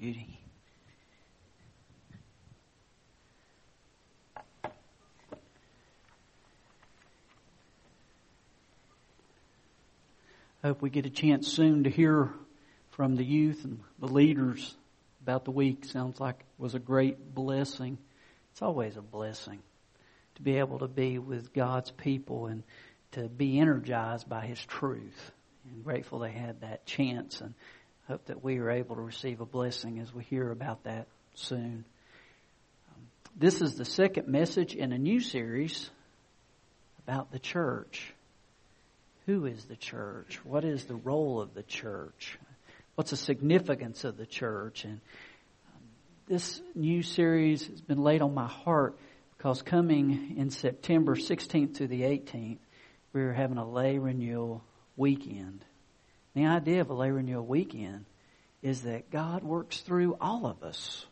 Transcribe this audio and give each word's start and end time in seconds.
Judy. 0.00 0.40
Hope 10.62 10.80
we 10.80 10.88
get 10.88 11.04
a 11.04 11.10
chance 11.10 11.48
soon 11.48 11.84
to 11.84 11.90
hear 11.90 12.30
from 12.92 13.16
the 13.16 13.24
youth 13.24 13.64
and 13.64 13.80
the 13.98 14.06
leaders 14.06 14.74
about 15.20 15.44
the 15.44 15.50
week. 15.50 15.84
Sounds 15.84 16.18
like 16.18 16.36
it 16.38 16.46
was 16.56 16.74
a 16.74 16.78
great 16.78 17.34
blessing. 17.34 17.98
It's 18.52 18.62
always 18.62 18.96
a 18.96 19.02
blessing 19.02 19.58
to 20.36 20.42
be 20.42 20.56
able 20.56 20.78
to 20.78 20.88
be 20.88 21.18
with 21.18 21.52
God's 21.52 21.90
people 21.90 22.46
and 22.46 22.62
to 23.12 23.28
be 23.28 23.60
energized 23.60 24.30
by 24.30 24.46
His 24.46 24.64
truth. 24.64 25.32
And 25.70 25.84
grateful 25.84 26.20
they 26.20 26.32
had 26.32 26.62
that 26.62 26.86
chance 26.86 27.42
and 27.42 27.52
hope 28.10 28.26
that 28.26 28.42
we 28.42 28.58
are 28.58 28.68
able 28.68 28.96
to 28.96 29.02
receive 29.02 29.40
a 29.40 29.46
blessing 29.46 30.00
as 30.00 30.12
we 30.12 30.24
hear 30.24 30.50
about 30.50 30.82
that 30.82 31.06
soon. 31.36 31.84
Um, 32.88 33.02
this 33.36 33.62
is 33.62 33.76
the 33.76 33.84
second 33.84 34.26
message 34.26 34.74
in 34.74 34.92
a 34.92 34.98
new 34.98 35.20
series 35.20 35.88
about 37.06 37.30
the 37.30 37.38
church. 37.38 38.12
Who 39.26 39.46
is 39.46 39.64
the 39.66 39.76
church? 39.76 40.40
What 40.44 40.64
is 40.64 40.86
the 40.86 40.96
role 40.96 41.40
of 41.40 41.54
the 41.54 41.62
church? 41.62 42.36
What's 42.96 43.10
the 43.10 43.16
significance 43.16 44.02
of 44.02 44.16
the 44.16 44.26
church? 44.26 44.82
And 44.82 45.00
um, 45.72 45.82
this 46.26 46.60
new 46.74 47.04
series 47.04 47.64
has 47.68 47.80
been 47.80 48.02
laid 48.02 48.22
on 48.22 48.34
my 48.34 48.48
heart 48.48 48.98
because 49.36 49.62
coming 49.62 50.34
in 50.36 50.50
September 50.50 51.14
16th 51.14 51.76
to 51.76 51.86
the 51.86 52.02
18th, 52.02 52.58
we're 53.12 53.32
having 53.34 53.58
a 53.58 53.70
lay 53.70 53.98
renewal 53.98 54.64
weekend. 54.96 55.64
The 56.34 56.46
idea 56.46 56.80
of 56.80 56.90
a 56.90 56.94
lay 56.94 57.12
renewal 57.12 57.46
weekend 57.46 58.06
is 58.62 58.82
that 58.82 59.10
God 59.10 59.42
works 59.42 59.80
through 59.80 60.16
all 60.20 60.46
of 60.46 60.62
us. 60.62 61.06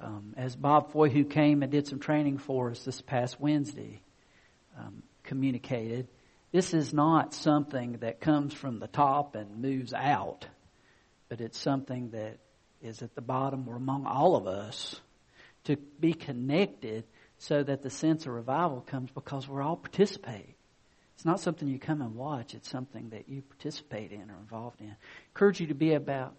Um, 0.00 0.34
as 0.36 0.56
Bob 0.56 0.92
Foy, 0.92 1.10
who 1.10 1.24
came 1.24 1.62
and 1.62 1.70
did 1.70 1.86
some 1.86 1.98
training 1.98 2.38
for 2.38 2.70
us 2.70 2.84
this 2.84 3.00
past 3.02 3.40
Wednesday, 3.40 4.00
um, 4.78 5.02
communicated, 5.24 6.08
this 6.52 6.74
is 6.74 6.92
not 6.92 7.34
something 7.34 7.98
that 8.00 8.20
comes 8.20 8.52
from 8.52 8.80
the 8.80 8.88
top 8.88 9.34
and 9.34 9.62
moves 9.62 9.92
out, 9.92 10.46
but 11.28 11.40
it's 11.40 11.58
something 11.58 12.10
that 12.10 12.38
is 12.82 13.02
at 13.02 13.14
the 13.14 13.20
bottom 13.20 13.68
or 13.68 13.76
among 13.76 14.06
all 14.06 14.36
of 14.36 14.46
us 14.46 15.00
to 15.64 15.76
be 15.76 16.12
connected 16.12 17.04
so 17.38 17.62
that 17.62 17.82
the 17.82 17.90
sense 17.90 18.26
of 18.26 18.32
revival 18.32 18.80
comes 18.80 19.10
because 19.10 19.46
we're 19.46 19.62
all 19.62 19.76
participating. 19.76 20.54
It's 21.20 21.26
not 21.26 21.40
something 21.40 21.68
you 21.68 21.78
come 21.78 22.00
and 22.00 22.14
watch, 22.14 22.54
it's 22.54 22.70
something 22.70 23.10
that 23.10 23.28
you 23.28 23.42
participate 23.42 24.10
in 24.10 24.30
or 24.30 24.38
involved 24.40 24.80
in. 24.80 24.86
I 24.86 24.94
encourage 25.34 25.60
you 25.60 25.66
to 25.66 25.74
be 25.74 25.92
about 25.92 26.34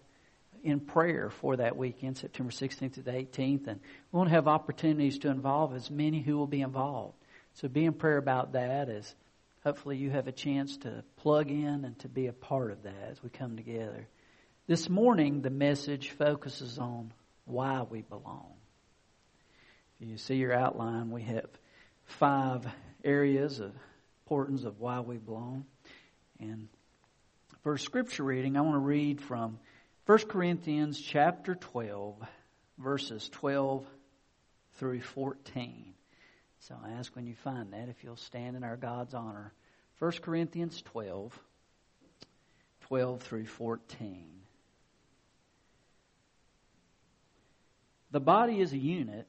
in 0.64 0.80
prayer 0.80 1.30
for 1.30 1.54
that 1.58 1.76
weekend, 1.76 2.18
September 2.18 2.50
16th 2.50 2.94
to 2.94 3.02
the 3.02 3.12
18th, 3.12 3.68
and 3.68 3.78
we 4.10 4.16
want 4.18 4.28
to 4.28 4.34
have 4.34 4.48
opportunities 4.48 5.20
to 5.20 5.28
involve 5.28 5.72
as 5.72 5.88
many 5.88 6.20
who 6.20 6.36
will 6.36 6.48
be 6.48 6.62
involved. 6.62 7.14
So 7.54 7.68
be 7.68 7.84
in 7.84 7.92
prayer 7.92 8.16
about 8.16 8.54
that 8.54 8.88
as 8.88 9.14
hopefully 9.62 9.98
you 9.98 10.10
have 10.10 10.26
a 10.26 10.32
chance 10.32 10.76
to 10.78 11.04
plug 11.18 11.48
in 11.48 11.84
and 11.84 11.96
to 12.00 12.08
be 12.08 12.26
a 12.26 12.32
part 12.32 12.72
of 12.72 12.82
that 12.82 13.08
as 13.08 13.22
we 13.22 13.30
come 13.30 13.56
together. 13.56 14.08
This 14.66 14.88
morning, 14.88 15.42
the 15.42 15.50
message 15.50 16.10
focuses 16.10 16.80
on 16.80 17.12
why 17.44 17.82
we 17.88 18.02
belong. 18.02 18.54
If 20.00 20.08
you 20.08 20.16
see 20.16 20.38
your 20.38 20.52
outline, 20.52 21.12
we 21.12 21.22
have 21.22 21.50
five 22.04 22.66
areas 23.04 23.60
of 23.60 23.70
importance 24.24 24.64
of 24.64 24.80
why 24.80 25.00
we 25.00 25.18
belong. 25.18 25.64
And 26.38 26.68
for 27.62 27.76
scripture 27.76 28.22
reading, 28.22 28.56
I 28.56 28.60
want 28.60 28.74
to 28.74 28.78
read 28.78 29.20
from 29.20 29.58
1 30.06 30.18
Corinthians 30.28 31.00
chapter 31.00 31.54
12, 31.54 32.16
verses 32.78 33.28
12 33.30 33.84
through 34.74 35.00
14. 35.00 35.94
So 36.60 36.76
I 36.84 36.92
ask 36.92 37.14
when 37.14 37.26
you 37.26 37.34
find 37.34 37.72
that 37.72 37.88
if 37.88 38.02
you'll 38.04 38.16
stand 38.16 38.56
in 38.56 38.64
our 38.64 38.76
God's 38.76 39.14
honor. 39.14 39.52
1 39.98 40.12
Corinthians 40.22 40.80
12, 40.82 41.38
12 42.82 43.22
through 43.22 43.46
14. 43.46 44.26
The 48.12 48.20
body 48.20 48.60
is 48.60 48.72
a 48.72 48.78
unit, 48.78 49.26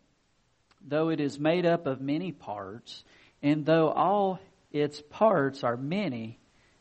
though 0.86 1.10
it 1.10 1.20
is 1.20 1.40
made 1.40 1.66
up 1.66 1.88
of 1.88 2.02
many 2.02 2.32
parts, 2.32 3.04
and 3.42 3.66
though 3.66 3.90
all 3.90 4.40
its 4.74 5.02
parts 5.02 5.64
are 5.64 5.78
many, 5.78 6.40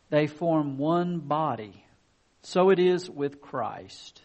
they 0.08 0.26
form 0.26 0.78
one 0.78 1.20
body. 1.20 1.84
So 2.42 2.70
it 2.70 2.78
is 2.78 3.08
with 3.08 3.40
Christ. 3.40 4.22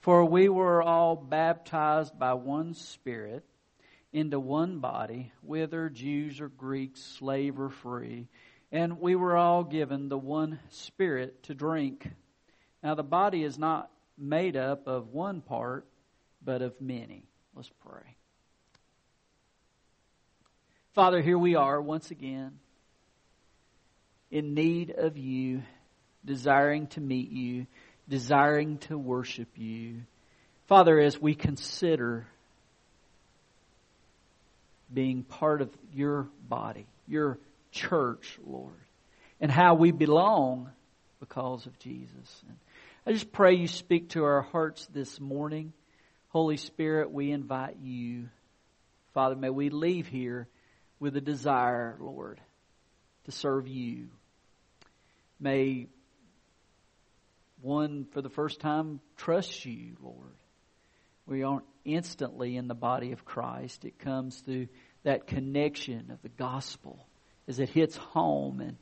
For 0.00 0.24
we 0.24 0.48
were 0.48 0.82
all 0.82 1.14
baptized 1.14 2.18
by 2.18 2.34
one 2.34 2.74
Spirit 2.74 3.44
into 4.12 4.40
one 4.40 4.80
body, 4.80 5.32
whether 5.40 5.88
Jews 5.88 6.40
or 6.40 6.48
Greeks, 6.48 7.00
slave 7.00 7.60
or 7.60 7.70
free, 7.70 8.28
and 8.72 9.00
we 9.00 9.14
were 9.14 9.36
all 9.36 9.62
given 9.62 10.08
the 10.08 10.18
one 10.18 10.58
Spirit 10.70 11.44
to 11.44 11.54
drink. 11.54 12.10
Now 12.82 12.94
the 12.94 13.02
body 13.04 13.44
is 13.44 13.56
not 13.56 13.90
made 14.18 14.56
up 14.56 14.88
of 14.88 15.08
one 15.08 15.42
part, 15.42 15.86
but 16.42 16.60
of 16.60 16.80
many. 16.80 17.28
Let's 17.54 17.70
pray. 17.86 18.16
Father, 20.94 21.20
here 21.20 21.38
we 21.38 21.54
are 21.54 21.80
once 21.80 22.10
again 22.10 22.58
in 24.30 24.54
need 24.54 24.90
of 24.90 25.18
you, 25.18 25.62
desiring 26.24 26.86
to 26.88 27.00
meet 27.00 27.30
you, 27.30 27.66
desiring 28.08 28.78
to 28.78 28.96
worship 28.96 29.48
you. 29.56 30.02
Father, 30.66 31.00
as 31.00 31.20
we 31.20 31.34
consider 31.34 32.26
being 34.92 35.22
part 35.22 35.62
of 35.62 35.70
your 35.92 36.28
body, 36.48 36.86
your 37.06 37.38
church, 37.72 38.38
Lord, 38.46 38.72
and 39.40 39.50
how 39.50 39.74
we 39.74 39.92
belong 39.92 40.70
because 41.20 41.66
of 41.66 41.78
Jesus. 41.78 42.42
And 42.46 42.56
I 43.06 43.12
just 43.12 43.32
pray 43.32 43.54
you 43.54 43.68
speak 43.68 44.10
to 44.10 44.24
our 44.24 44.42
hearts 44.42 44.86
this 44.92 45.20
morning. 45.20 45.72
Holy 46.28 46.56
Spirit, 46.56 47.10
we 47.10 47.30
invite 47.30 47.76
you. 47.82 48.28
Father, 49.14 49.34
may 49.34 49.50
we 49.50 49.70
leave 49.70 50.06
here 50.06 50.48
with 50.98 51.16
a 51.16 51.20
desire, 51.20 51.96
Lord, 51.98 52.40
to 53.24 53.32
serve 53.32 53.66
you. 53.66 54.08
May 55.40 55.88
one, 57.62 58.06
for 58.12 58.22
the 58.22 58.28
first 58.28 58.60
time, 58.60 59.00
trust 59.16 59.64
you, 59.64 59.96
Lord. 60.02 60.34
We 61.26 61.42
aren't 61.42 61.64
instantly 61.84 62.56
in 62.56 62.68
the 62.68 62.74
body 62.74 63.12
of 63.12 63.24
Christ. 63.24 63.84
It 63.84 63.98
comes 63.98 64.38
through 64.38 64.68
that 65.04 65.26
connection 65.26 66.10
of 66.10 66.20
the 66.22 66.28
gospel 66.28 67.06
as 67.48 67.58
it 67.58 67.68
hits 67.68 67.96
home 67.96 68.60
and 68.60 68.76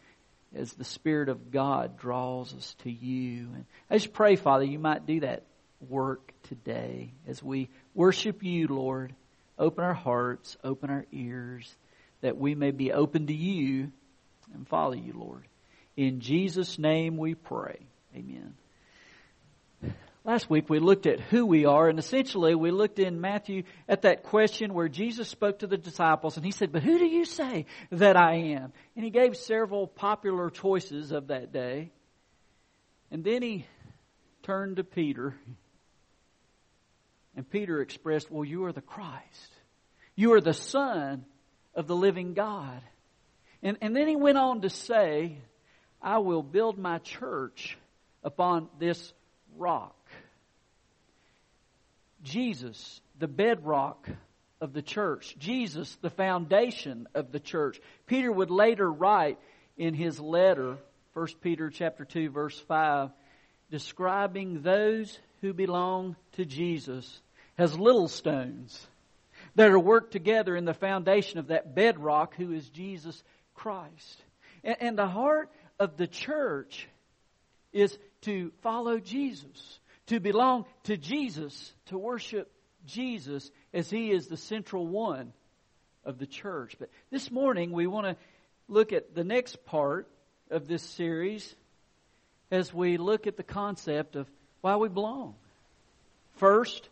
as 0.54 0.72
the 0.72 0.84
Spirit 0.84 1.28
of 1.28 1.50
God 1.50 1.98
draws 1.98 2.54
us 2.54 2.74
to 2.82 2.90
you. 2.90 3.48
And 3.54 3.64
I 3.90 3.96
just 3.96 4.12
pray, 4.12 4.36
Father, 4.36 4.64
you 4.64 4.78
might 4.78 5.06
do 5.06 5.20
that 5.20 5.44
work 5.88 6.32
today 6.44 7.12
as 7.26 7.42
we 7.42 7.68
worship 7.94 8.42
you, 8.42 8.66
Lord. 8.68 9.14
Open 9.58 9.84
our 9.84 9.94
hearts, 9.94 10.56
open 10.64 10.90
our 10.90 11.04
ears, 11.12 11.76
that 12.20 12.36
we 12.36 12.54
may 12.54 12.70
be 12.70 12.92
open 12.92 13.26
to 13.26 13.34
you 13.34 13.92
and 14.54 14.66
follow 14.66 14.94
you, 14.94 15.12
Lord. 15.14 15.46
In 15.98 16.20
Jesus' 16.20 16.78
name 16.78 17.16
we 17.16 17.34
pray. 17.34 17.80
Amen. 18.14 18.54
Last 20.24 20.48
week 20.48 20.70
we 20.70 20.78
looked 20.78 21.06
at 21.06 21.18
who 21.18 21.44
we 21.44 21.64
are, 21.64 21.88
and 21.88 21.98
essentially 21.98 22.54
we 22.54 22.70
looked 22.70 23.00
in 23.00 23.20
Matthew 23.20 23.64
at 23.88 24.02
that 24.02 24.22
question 24.22 24.74
where 24.74 24.88
Jesus 24.88 25.26
spoke 25.26 25.58
to 25.58 25.66
the 25.66 25.76
disciples, 25.76 26.36
and 26.36 26.46
he 26.46 26.52
said, 26.52 26.70
But 26.70 26.84
who 26.84 27.00
do 27.00 27.04
you 27.04 27.24
say 27.24 27.66
that 27.90 28.16
I 28.16 28.34
am? 28.36 28.72
And 28.94 29.04
he 29.04 29.10
gave 29.10 29.36
several 29.36 29.88
popular 29.88 30.50
choices 30.50 31.10
of 31.10 31.26
that 31.28 31.52
day. 31.52 31.90
And 33.10 33.24
then 33.24 33.42
he 33.42 33.66
turned 34.44 34.76
to 34.76 34.84
Peter, 34.84 35.34
and 37.34 37.50
Peter 37.50 37.80
expressed, 37.80 38.30
Well, 38.30 38.44
you 38.44 38.66
are 38.66 38.72
the 38.72 38.82
Christ. 38.82 39.52
You 40.14 40.34
are 40.34 40.40
the 40.40 40.54
Son 40.54 41.24
of 41.74 41.88
the 41.88 41.96
living 41.96 42.34
God. 42.34 42.82
And, 43.64 43.78
and 43.80 43.96
then 43.96 44.06
he 44.06 44.14
went 44.14 44.38
on 44.38 44.60
to 44.60 44.70
say, 44.70 45.38
I 46.00 46.18
will 46.18 46.42
build 46.42 46.78
my 46.78 46.98
church 46.98 47.76
upon 48.22 48.68
this 48.78 49.12
rock. 49.56 49.94
Jesus, 52.22 53.00
the 53.18 53.28
bedrock 53.28 54.08
of 54.60 54.72
the 54.72 54.82
church. 54.82 55.36
Jesus, 55.38 55.96
the 56.00 56.10
foundation 56.10 57.08
of 57.14 57.32
the 57.32 57.40
church. 57.40 57.80
Peter 58.06 58.30
would 58.30 58.50
later 58.50 58.90
write 58.90 59.38
in 59.76 59.94
his 59.94 60.18
letter, 60.18 60.78
1 61.14 61.26
Peter 61.40 61.70
chapter 61.70 62.04
2 62.04 62.30
verse 62.30 62.58
5, 62.60 63.10
describing 63.70 64.62
those 64.62 65.18
who 65.40 65.52
belong 65.52 66.16
to 66.32 66.44
Jesus 66.44 67.20
as 67.56 67.78
little 67.78 68.08
stones 68.08 68.86
that 69.54 69.70
are 69.70 69.78
worked 69.78 70.12
together 70.12 70.56
in 70.56 70.64
the 70.64 70.74
foundation 70.74 71.38
of 71.38 71.48
that 71.48 71.74
bedrock 71.74 72.34
who 72.36 72.52
is 72.52 72.68
Jesus 72.68 73.22
Christ. 73.54 74.22
And, 74.64 74.76
and 74.80 74.98
the 74.98 75.06
heart 75.06 75.50
of 75.78 75.96
the 75.96 76.06
church 76.06 76.88
is 77.72 77.96
to 78.22 78.52
follow 78.62 78.98
Jesus, 78.98 79.78
to 80.06 80.20
belong 80.20 80.64
to 80.84 80.96
Jesus, 80.96 81.72
to 81.86 81.98
worship 81.98 82.50
Jesus 82.86 83.50
as 83.72 83.90
He 83.90 84.10
is 84.10 84.26
the 84.26 84.36
central 84.36 84.86
one 84.86 85.32
of 86.04 86.18
the 86.18 86.26
church. 86.26 86.76
But 86.78 86.90
this 87.10 87.30
morning 87.30 87.72
we 87.72 87.86
want 87.86 88.06
to 88.06 88.16
look 88.68 88.92
at 88.92 89.14
the 89.14 89.24
next 89.24 89.64
part 89.66 90.08
of 90.50 90.66
this 90.66 90.82
series 90.82 91.54
as 92.50 92.72
we 92.72 92.96
look 92.96 93.26
at 93.26 93.36
the 93.36 93.42
concept 93.42 94.16
of 94.16 94.26
why 94.62 94.76
we 94.76 94.88
belong. 94.88 95.34
First, 96.36 96.88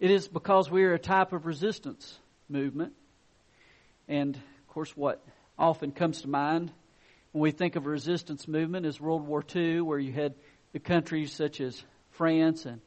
it 0.00 0.10
is 0.10 0.26
because 0.26 0.70
we 0.70 0.84
are 0.84 0.94
a 0.94 0.98
type 0.98 1.32
of 1.32 1.46
resistance 1.46 2.18
movement. 2.48 2.94
And 4.08 4.34
of 4.34 4.68
course, 4.68 4.96
what 4.96 5.22
often 5.58 5.92
comes 5.92 6.22
to 6.22 6.28
mind 6.28 6.72
when 7.32 7.42
we 7.42 7.50
think 7.50 7.76
of 7.76 7.86
a 7.86 7.88
resistance 7.88 8.46
movement 8.46 8.86
is 8.86 9.00
World 9.00 9.26
War 9.26 9.42
II, 9.54 9.80
where 9.80 9.98
you 9.98 10.12
had 10.12 10.34
the 10.72 10.78
countries 10.78 11.32
such 11.32 11.60
as 11.60 11.82
France 12.10 12.66
and 12.66 12.80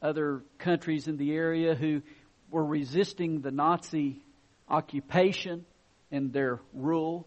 other 0.00 0.42
countries 0.58 1.08
in 1.08 1.18
the 1.18 1.32
area 1.32 1.74
who 1.74 2.02
were 2.50 2.64
resisting 2.64 3.40
the 3.42 3.50
Nazi 3.50 4.22
occupation 4.68 5.64
and 6.10 6.32
their 6.32 6.60
rule. 6.72 7.26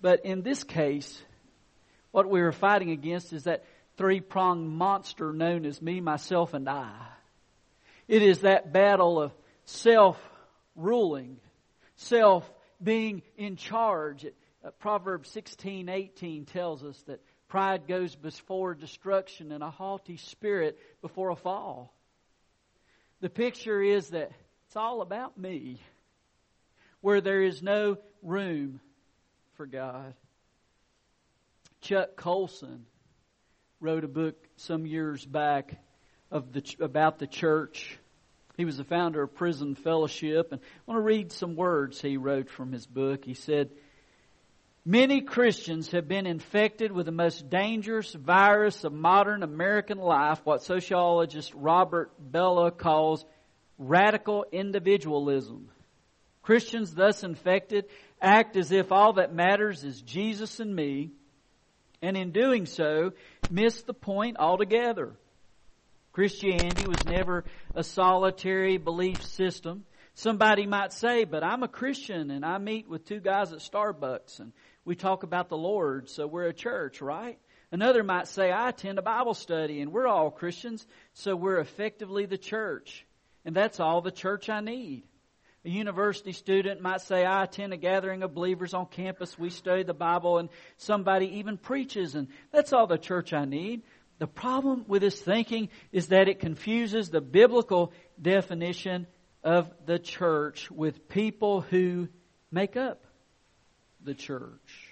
But 0.00 0.24
in 0.24 0.42
this 0.42 0.64
case, 0.64 1.22
what 2.10 2.28
we 2.28 2.40
were 2.40 2.52
fighting 2.52 2.90
against 2.90 3.32
is 3.32 3.44
that 3.44 3.64
three 3.96 4.20
pronged 4.20 4.68
monster 4.68 5.32
known 5.32 5.64
as 5.64 5.80
me, 5.80 6.00
myself, 6.00 6.54
and 6.54 6.68
I. 6.68 6.90
It 8.08 8.22
is 8.22 8.40
that 8.40 8.72
battle 8.72 9.20
of 9.20 9.32
self 9.64 10.18
ruling, 10.74 11.36
self 11.96 12.50
being 12.82 13.22
in 13.36 13.56
charge. 13.56 14.26
Uh, 14.64 14.70
Proverbs 14.78 15.30
sixteen 15.30 15.88
eighteen 15.88 16.44
tells 16.44 16.82
us 16.82 17.00
that 17.06 17.20
pride 17.48 17.88
goes 17.88 18.14
before 18.14 18.74
destruction 18.74 19.52
and 19.52 19.62
a 19.62 19.70
haughty 19.70 20.16
spirit 20.16 20.78
before 21.02 21.30
a 21.30 21.36
fall. 21.36 21.92
The 23.20 23.30
picture 23.30 23.82
is 23.82 24.10
that 24.10 24.32
it's 24.66 24.76
all 24.76 25.02
about 25.02 25.36
me, 25.36 25.80
where 27.00 27.20
there 27.20 27.42
is 27.42 27.62
no 27.62 27.98
room 28.22 28.80
for 29.54 29.66
God. 29.66 30.14
Chuck 31.80 32.16
Colson 32.16 32.86
wrote 33.80 34.04
a 34.04 34.08
book 34.08 34.36
some 34.56 34.86
years 34.86 35.24
back 35.24 35.74
of 36.30 36.52
the, 36.52 36.62
about 36.80 37.18
the 37.18 37.26
church. 37.26 37.98
He 38.60 38.66
was 38.66 38.76
the 38.76 38.84
founder 38.84 39.22
of 39.22 39.34
Prison 39.34 39.74
Fellowship, 39.74 40.52
and 40.52 40.60
I 40.60 40.82
want 40.84 40.98
to 40.98 41.02
read 41.02 41.32
some 41.32 41.56
words 41.56 41.98
he 41.98 42.18
wrote 42.18 42.50
from 42.50 42.72
his 42.72 42.86
book. 42.86 43.24
He 43.24 43.32
said, 43.32 43.70
Many 44.84 45.22
Christians 45.22 45.92
have 45.92 46.06
been 46.06 46.26
infected 46.26 46.92
with 46.92 47.06
the 47.06 47.10
most 47.10 47.48
dangerous 47.48 48.12
virus 48.12 48.84
of 48.84 48.92
modern 48.92 49.42
American 49.42 49.96
life, 49.96 50.42
what 50.44 50.62
sociologist 50.62 51.54
Robert 51.54 52.12
Bellah 52.30 52.76
calls 52.76 53.24
radical 53.78 54.44
individualism. 54.52 55.70
Christians 56.42 56.94
thus 56.94 57.24
infected 57.24 57.86
act 58.20 58.58
as 58.58 58.72
if 58.72 58.92
all 58.92 59.14
that 59.14 59.34
matters 59.34 59.84
is 59.84 60.02
Jesus 60.02 60.60
and 60.60 60.76
me, 60.76 61.12
and 62.02 62.14
in 62.14 62.30
doing 62.30 62.66
so, 62.66 63.12
miss 63.50 63.80
the 63.84 63.94
point 63.94 64.36
altogether. 64.38 65.14
Christianity 66.20 66.86
was 66.86 67.02
never 67.06 67.44
a 67.74 67.82
solitary 67.82 68.76
belief 68.76 69.24
system. 69.24 69.86
Somebody 70.12 70.66
might 70.66 70.92
say, 70.92 71.24
but 71.24 71.42
I'm 71.42 71.62
a 71.62 71.68
Christian 71.68 72.30
and 72.30 72.44
I 72.44 72.58
meet 72.58 72.86
with 72.86 73.06
two 73.06 73.20
guys 73.20 73.54
at 73.54 73.60
Starbucks 73.60 74.38
and 74.38 74.52
we 74.84 74.96
talk 74.96 75.22
about 75.22 75.48
the 75.48 75.56
Lord, 75.56 76.10
so 76.10 76.26
we're 76.26 76.48
a 76.48 76.52
church, 76.52 77.00
right? 77.00 77.38
Another 77.72 78.02
might 78.02 78.28
say, 78.28 78.50
I 78.50 78.68
attend 78.68 78.98
a 78.98 79.02
Bible 79.02 79.32
study 79.32 79.80
and 79.80 79.94
we're 79.94 80.06
all 80.06 80.30
Christians, 80.30 80.86
so 81.14 81.34
we're 81.34 81.58
effectively 81.58 82.26
the 82.26 82.36
church. 82.36 83.06
And 83.46 83.56
that's 83.56 83.80
all 83.80 84.02
the 84.02 84.10
church 84.10 84.50
I 84.50 84.60
need. 84.60 85.04
A 85.64 85.70
university 85.70 86.32
student 86.32 86.82
might 86.82 87.00
say, 87.00 87.24
I 87.24 87.44
attend 87.44 87.74
a 87.74 87.78
gathering 87.78 88.22
of 88.22 88.34
believers 88.34 88.72
on 88.72 88.86
campus, 88.86 89.38
we 89.38 89.48
study 89.48 89.84
the 89.84 89.94
Bible, 89.94 90.38
and 90.38 90.48
somebody 90.78 91.38
even 91.38 91.58
preaches, 91.58 92.14
and 92.14 92.28
that's 92.50 92.72
all 92.74 92.86
the 92.86 92.96
church 92.96 93.34
I 93.34 93.44
need. 93.44 93.82
The 94.20 94.26
problem 94.26 94.84
with 94.86 95.00
this 95.00 95.18
thinking 95.18 95.70
is 95.92 96.08
that 96.08 96.28
it 96.28 96.40
confuses 96.40 97.08
the 97.08 97.22
biblical 97.22 97.94
definition 98.20 99.06
of 99.42 99.72
the 99.86 99.98
church 99.98 100.70
with 100.70 101.08
people 101.08 101.62
who 101.62 102.06
make 102.52 102.76
up 102.76 103.06
the 104.04 104.12
church. 104.12 104.90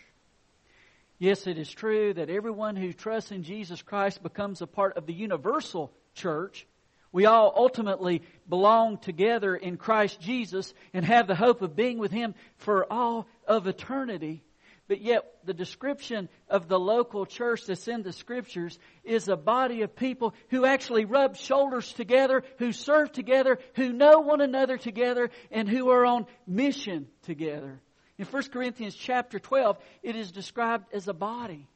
Yes, 1.18 1.46
it 1.46 1.58
is 1.58 1.70
true 1.70 2.14
that 2.14 2.30
everyone 2.30 2.74
who 2.74 2.94
trusts 2.94 3.30
in 3.30 3.42
Jesus 3.42 3.82
Christ 3.82 4.22
becomes 4.22 4.62
a 4.62 4.66
part 4.66 4.96
of 4.96 5.04
the 5.04 5.12
universal 5.12 5.92
church, 6.14 6.66
we 7.12 7.26
all 7.26 7.52
ultimately 7.54 8.22
belong 8.48 8.96
together 8.96 9.54
in 9.54 9.76
Christ 9.76 10.22
Jesus 10.22 10.72
and 10.94 11.04
have 11.04 11.26
the 11.26 11.34
hope 11.34 11.60
of 11.60 11.76
being 11.76 11.98
with 11.98 12.12
Him 12.12 12.34
for 12.56 12.90
all 12.90 13.28
of 13.46 13.66
eternity. 13.66 14.42
But 14.88 15.02
yet, 15.02 15.24
the 15.44 15.54
description 15.54 16.28
of 16.48 16.66
the 16.66 16.78
local 16.78 17.26
church 17.26 17.66
that's 17.66 17.86
in 17.86 18.02
the 18.02 18.12
scriptures 18.12 18.78
is 19.04 19.28
a 19.28 19.36
body 19.36 19.82
of 19.82 19.94
people 19.94 20.34
who 20.48 20.64
actually 20.64 21.04
rub 21.04 21.36
shoulders 21.36 21.92
together, 21.92 22.42
who 22.58 22.72
serve 22.72 23.12
together, 23.12 23.58
who 23.74 23.92
know 23.92 24.20
one 24.20 24.40
another 24.40 24.78
together, 24.78 25.30
and 25.50 25.68
who 25.68 25.90
are 25.90 26.06
on 26.06 26.26
mission 26.46 27.06
together. 27.22 27.80
In 28.16 28.24
1 28.24 28.42
Corinthians 28.44 28.96
chapter 28.96 29.38
12, 29.38 29.78
it 30.02 30.16
is 30.16 30.32
described 30.32 30.86
as 30.92 31.06
a 31.06 31.14
body 31.14 31.68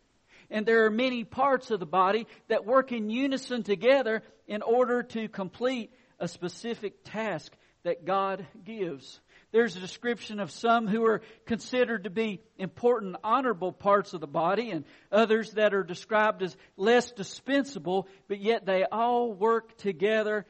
and 0.52 0.66
there 0.66 0.84
are 0.84 0.90
many 0.90 1.24
parts 1.24 1.70
of 1.70 1.80
the 1.80 1.86
body 1.86 2.26
that 2.48 2.66
work 2.66 2.92
in 2.92 3.10
unison 3.10 3.62
together 3.62 4.22
in 4.46 4.60
order 4.62 5.02
to 5.02 5.26
complete 5.28 5.90
a 6.20 6.28
specific 6.28 7.02
task 7.04 7.52
that 7.84 8.04
God 8.04 8.46
gives. 8.62 9.20
There's 9.52 9.76
a 9.76 9.80
description 9.80 10.40
of 10.40 10.50
some 10.50 10.88
who 10.88 11.04
are 11.04 11.20
considered 11.44 12.04
to 12.04 12.10
be 12.10 12.40
important, 12.56 13.16
honorable 13.22 13.70
parts 13.70 14.14
of 14.14 14.20
the 14.20 14.26
body, 14.26 14.70
and 14.70 14.84
others 15.12 15.52
that 15.52 15.74
are 15.74 15.84
described 15.84 16.42
as 16.42 16.56
less 16.76 17.12
dispensable, 17.12 18.08
but 18.28 18.40
yet 18.40 18.64
they 18.64 18.84
all 18.90 19.32
work 19.32 19.76
together 19.76 20.46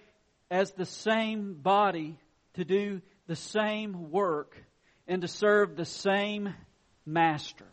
as 0.50 0.70
the 0.72 0.86
same 0.86 1.54
body 1.54 2.16
to 2.54 2.64
do 2.64 3.02
the 3.26 3.36
same 3.36 4.10
work 4.10 4.56
and 5.08 5.22
to 5.22 5.28
serve 5.28 5.74
the 5.74 5.84
same 5.84 6.54
master. 7.04 7.66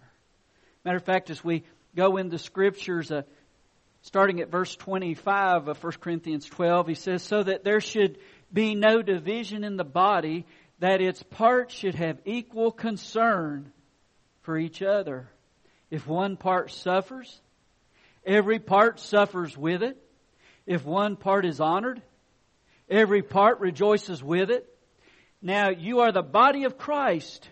Matter 0.83 0.97
of 0.97 1.03
fact, 1.03 1.29
as 1.29 1.43
we 1.43 1.63
go 1.95 2.17
in 2.17 2.29
the 2.29 2.39
scriptures, 2.39 3.11
uh, 3.11 3.21
starting 4.01 4.39
at 4.39 4.49
verse 4.49 4.75
25 4.75 5.67
of 5.67 5.83
1 5.83 5.93
Corinthians 5.99 6.45
12, 6.45 6.87
he 6.87 6.95
says, 6.95 7.21
So 7.21 7.43
that 7.43 7.63
there 7.63 7.81
should 7.81 8.17
be 8.51 8.75
no 8.75 9.01
division 9.01 9.63
in 9.63 9.77
the 9.77 9.83
body, 9.83 10.45
that 10.79 11.01
its 11.01 11.21
parts 11.23 11.73
should 11.73 11.95
have 11.95 12.19
equal 12.25 12.71
concern 12.71 13.71
for 14.41 14.57
each 14.57 14.81
other. 14.81 15.29
If 15.91 16.07
one 16.07 16.37
part 16.37 16.71
suffers, 16.71 17.39
every 18.25 18.59
part 18.59 18.99
suffers 18.99 19.57
with 19.57 19.83
it. 19.83 19.97
If 20.65 20.85
one 20.85 21.15
part 21.15 21.45
is 21.45 21.59
honored, 21.59 22.01
every 22.89 23.21
part 23.23 23.59
rejoices 23.59 24.23
with 24.23 24.51
it. 24.51 24.67
Now 25.41 25.69
you 25.69 26.01
are 26.01 26.11
the 26.11 26.21
body 26.21 26.65
of 26.65 26.77
Christ, 26.77 27.47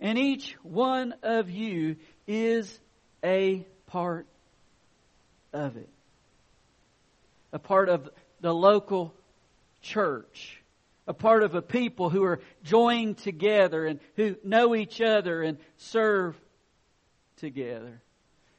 and 0.00 0.18
each 0.18 0.56
one 0.62 1.14
of 1.22 1.50
you 1.50 1.96
is 2.26 2.78
a 3.22 3.66
part 3.86 4.26
of 5.52 5.76
it. 5.76 5.88
A 7.52 7.58
part 7.58 7.88
of 7.88 8.08
the 8.40 8.54
local 8.54 9.12
church. 9.82 10.59
A 11.10 11.12
part 11.12 11.42
of 11.42 11.56
a 11.56 11.60
people 11.60 12.08
who 12.08 12.22
are 12.22 12.38
joined 12.62 13.18
together 13.18 13.84
and 13.84 13.98
who 14.14 14.36
know 14.44 14.76
each 14.76 15.00
other 15.00 15.42
and 15.42 15.58
serve 15.76 16.40
together. 17.38 18.00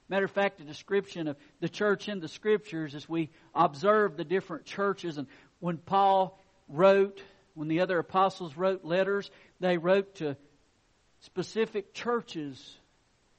Matter 0.10 0.26
of 0.26 0.32
fact, 0.32 0.60
a 0.60 0.66
description 0.66 1.30
of 1.30 1.38
the 1.62 1.70
church 1.70 2.10
in 2.10 2.20
the 2.20 2.28
scriptures 2.28 2.94
as 2.94 3.08
we 3.08 3.30
observe 3.56 4.18
the 4.18 4.26
different 4.26 4.66
churches 4.66 5.18
and 5.18 5.28
when 5.62 5.78
Paul 5.78 6.38
wrote, 6.68 7.24
when 7.54 7.70
the 7.70 7.80
other 7.80 8.00
apostles 8.00 8.58
wrote 8.58 8.84
letters, 8.84 9.32
they 9.62 9.78
wrote 9.78 10.16
to 10.16 10.36
specific 11.22 11.94
churches 11.94 12.78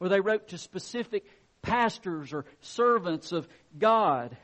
or 0.01 0.09
they 0.09 0.21
wrote 0.21 0.49
to 0.49 0.57
specific 0.57 1.27
pastors 1.61 2.33
or 2.33 2.47
servants 2.63 3.33
of 3.33 3.47
God 3.79 4.35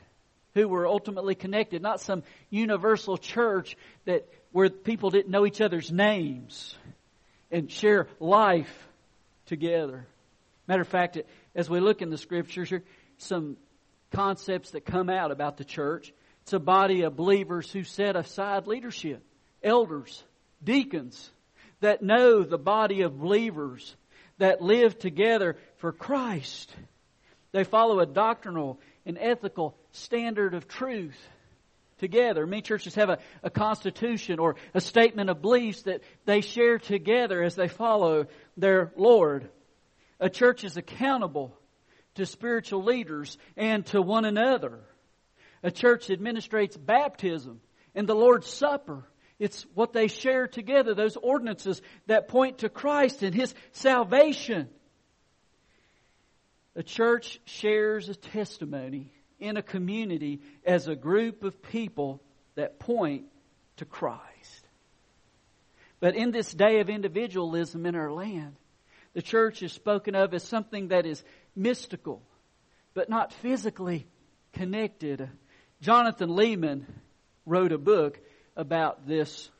who 0.54 0.68
were 0.68 0.86
ultimately 0.86 1.34
connected, 1.34 1.82
not 1.82 2.00
some 2.00 2.22
universal 2.50 3.16
church 3.16 3.76
that 4.04 4.28
where 4.52 4.70
people 4.70 5.10
didn't 5.10 5.30
know 5.30 5.46
each 5.46 5.60
other's 5.60 5.92
names 5.92 6.74
and 7.50 7.70
share 7.70 8.08
life 8.18 8.88
together. 9.46 10.06
Matter 10.66 10.82
of 10.82 10.88
fact, 10.88 11.18
as 11.54 11.68
we 11.68 11.80
look 11.80 12.02
in 12.02 12.10
the 12.10 12.18
scriptures, 12.18 12.72
some 13.18 13.56
concepts 14.12 14.70
that 14.70 14.84
come 14.84 15.10
out 15.10 15.30
about 15.30 15.56
the 15.56 15.64
church. 15.64 16.12
It's 16.42 16.52
a 16.52 16.58
body 16.58 17.02
of 17.02 17.16
believers 17.16 17.70
who 17.70 17.84
set 17.84 18.16
aside 18.16 18.66
leadership, 18.66 19.22
elders, 19.62 20.22
deacons 20.62 21.30
that 21.80 22.02
know 22.02 22.42
the 22.42 22.58
body 22.58 23.02
of 23.02 23.20
believers 23.20 23.94
that 24.38 24.62
live 24.62 24.98
together 24.98 25.56
for 25.76 25.92
Christ. 25.92 26.74
They 27.52 27.64
follow 27.64 28.00
a 28.00 28.06
doctrinal 28.06 28.80
an 29.08 29.18
ethical 29.18 29.74
standard 29.90 30.54
of 30.54 30.68
truth 30.68 31.18
together. 31.98 32.46
Many 32.46 32.62
churches 32.62 32.94
have 32.94 33.08
a, 33.08 33.18
a 33.42 33.50
constitution 33.50 34.38
or 34.38 34.54
a 34.74 34.80
statement 34.80 35.30
of 35.30 35.42
beliefs 35.42 35.82
that 35.82 36.02
they 36.26 36.42
share 36.42 36.78
together 36.78 37.42
as 37.42 37.56
they 37.56 37.68
follow 37.68 38.26
their 38.56 38.92
Lord. 38.96 39.48
A 40.20 40.28
church 40.28 40.62
is 40.62 40.76
accountable 40.76 41.56
to 42.16 42.26
spiritual 42.26 42.84
leaders 42.84 43.38
and 43.56 43.84
to 43.86 44.02
one 44.02 44.24
another. 44.24 44.78
A 45.62 45.70
church 45.70 46.08
administrates 46.08 46.76
baptism 46.78 47.60
and 47.94 48.08
the 48.08 48.14
Lord's 48.14 48.46
Supper. 48.46 49.08
It's 49.38 49.64
what 49.74 49.92
they 49.92 50.08
share 50.08 50.46
together, 50.46 50.94
those 50.94 51.16
ordinances 51.16 51.80
that 52.06 52.28
point 52.28 52.58
to 52.58 52.68
Christ 52.68 53.22
and 53.22 53.34
His 53.34 53.54
salvation. 53.72 54.68
A 56.78 56.82
church 56.84 57.40
shares 57.44 58.08
a 58.08 58.14
testimony 58.14 59.12
in 59.40 59.56
a 59.56 59.62
community 59.62 60.40
as 60.64 60.86
a 60.86 60.94
group 60.94 61.42
of 61.42 61.60
people 61.60 62.22
that 62.54 62.78
point 62.78 63.24
to 63.78 63.84
Christ. 63.84 64.68
But 65.98 66.14
in 66.14 66.30
this 66.30 66.52
day 66.52 66.78
of 66.78 66.88
individualism 66.88 67.84
in 67.84 67.96
our 67.96 68.12
land, 68.12 68.54
the 69.12 69.22
church 69.22 69.60
is 69.64 69.72
spoken 69.72 70.14
of 70.14 70.32
as 70.32 70.44
something 70.44 70.88
that 70.88 71.04
is 71.04 71.24
mystical, 71.56 72.22
but 72.94 73.10
not 73.10 73.32
physically 73.32 74.06
connected. 74.52 75.28
Jonathan 75.80 76.30
Leeman 76.30 76.86
wrote 77.44 77.72
a 77.72 77.78
book 77.78 78.20
about 78.54 79.04
this 79.04 79.50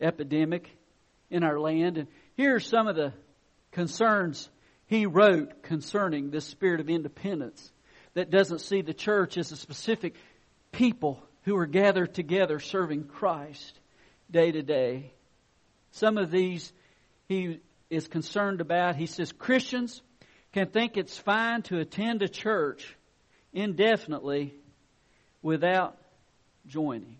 epidemic 0.00 0.70
in 1.28 1.42
our 1.42 1.58
land, 1.58 1.98
and 1.98 2.08
here 2.36 2.54
are 2.54 2.60
some 2.60 2.86
of 2.86 2.94
the 2.94 3.12
concerns 3.72 4.48
he 4.92 5.06
wrote 5.06 5.62
concerning 5.62 6.30
this 6.30 6.44
spirit 6.44 6.78
of 6.78 6.90
independence 6.90 7.72
that 8.12 8.30
doesn't 8.30 8.60
see 8.60 8.82
the 8.82 8.92
church 8.92 9.38
as 9.38 9.50
a 9.50 9.56
specific 9.56 10.14
people 10.70 11.18
who 11.44 11.56
are 11.56 11.66
gathered 11.66 12.12
together 12.12 12.60
serving 12.60 13.04
Christ 13.04 13.80
day 14.30 14.52
to 14.52 14.62
day. 14.62 15.14
Some 15.92 16.18
of 16.18 16.30
these 16.30 16.74
he 17.26 17.60
is 17.88 18.06
concerned 18.06 18.60
about. 18.60 18.96
He 18.96 19.06
says 19.06 19.32
Christians 19.32 20.02
can 20.52 20.66
think 20.66 20.98
it's 20.98 21.16
fine 21.16 21.62
to 21.62 21.78
attend 21.78 22.20
a 22.20 22.28
church 22.28 22.94
indefinitely 23.54 24.52
without 25.40 25.96
joining. 26.66 27.16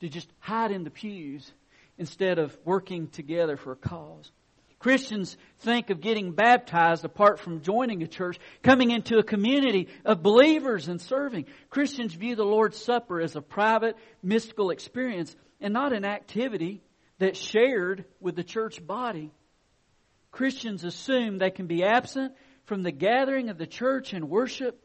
To 0.00 0.08
just 0.08 0.30
hide 0.38 0.70
in 0.70 0.84
the 0.84 0.90
pews 0.90 1.52
instead 1.98 2.38
of 2.38 2.56
working 2.64 3.08
together 3.08 3.58
for 3.58 3.72
a 3.72 3.76
cause. 3.76 4.30
Christians 4.78 5.36
think 5.60 5.90
of 5.90 6.00
getting 6.00 6.32
baptized 6.32 7.04
apart 7.04 7.40
from 7.40 7.62
joining 7.62 8.02
a 8.02 8.06
church, 8.06 8.38
coming 8.62 8.92
into 8.92 9.18
a 9.18 9.24
community 9.24 9.88
of 10.04 10.22
believers 10.22 10.86
and 10.86 11.00
serving. 11.00 11.46
Christians 11.68 12.14
view 12.14 12.36
the 12.36 12.44
Lord's 12.44 12.80
Supper 12.80 13.20
as 13.20 13.34
a 13.34 13.40
private, 13.40 13.96
mystical 14.22 14.70
experience 14.70 15.34
and 15.60 15.74
not 15.74 15.92
an 15.92 16.04
activity 16.04 16.80
that's 17.18 17.38
shared 17.38 18.04
with 18.20 18.36
the 18.36 18.44
church 18.44 18.84
body. 18.84 19.32
Christians 20.30 20.84
assume 20.84 21.38
they 21.38 21.50
can 21.50 21.66
be 21.66 21.82
absent 21.82 22.34
from 22.66 22.82
the 22.82 22.92
gathering 22.92 23.48
of 23.48 23.58
the 23.58 23.66
church 23.66 24.12
and 24.12 24.30
worship 24.30 24.80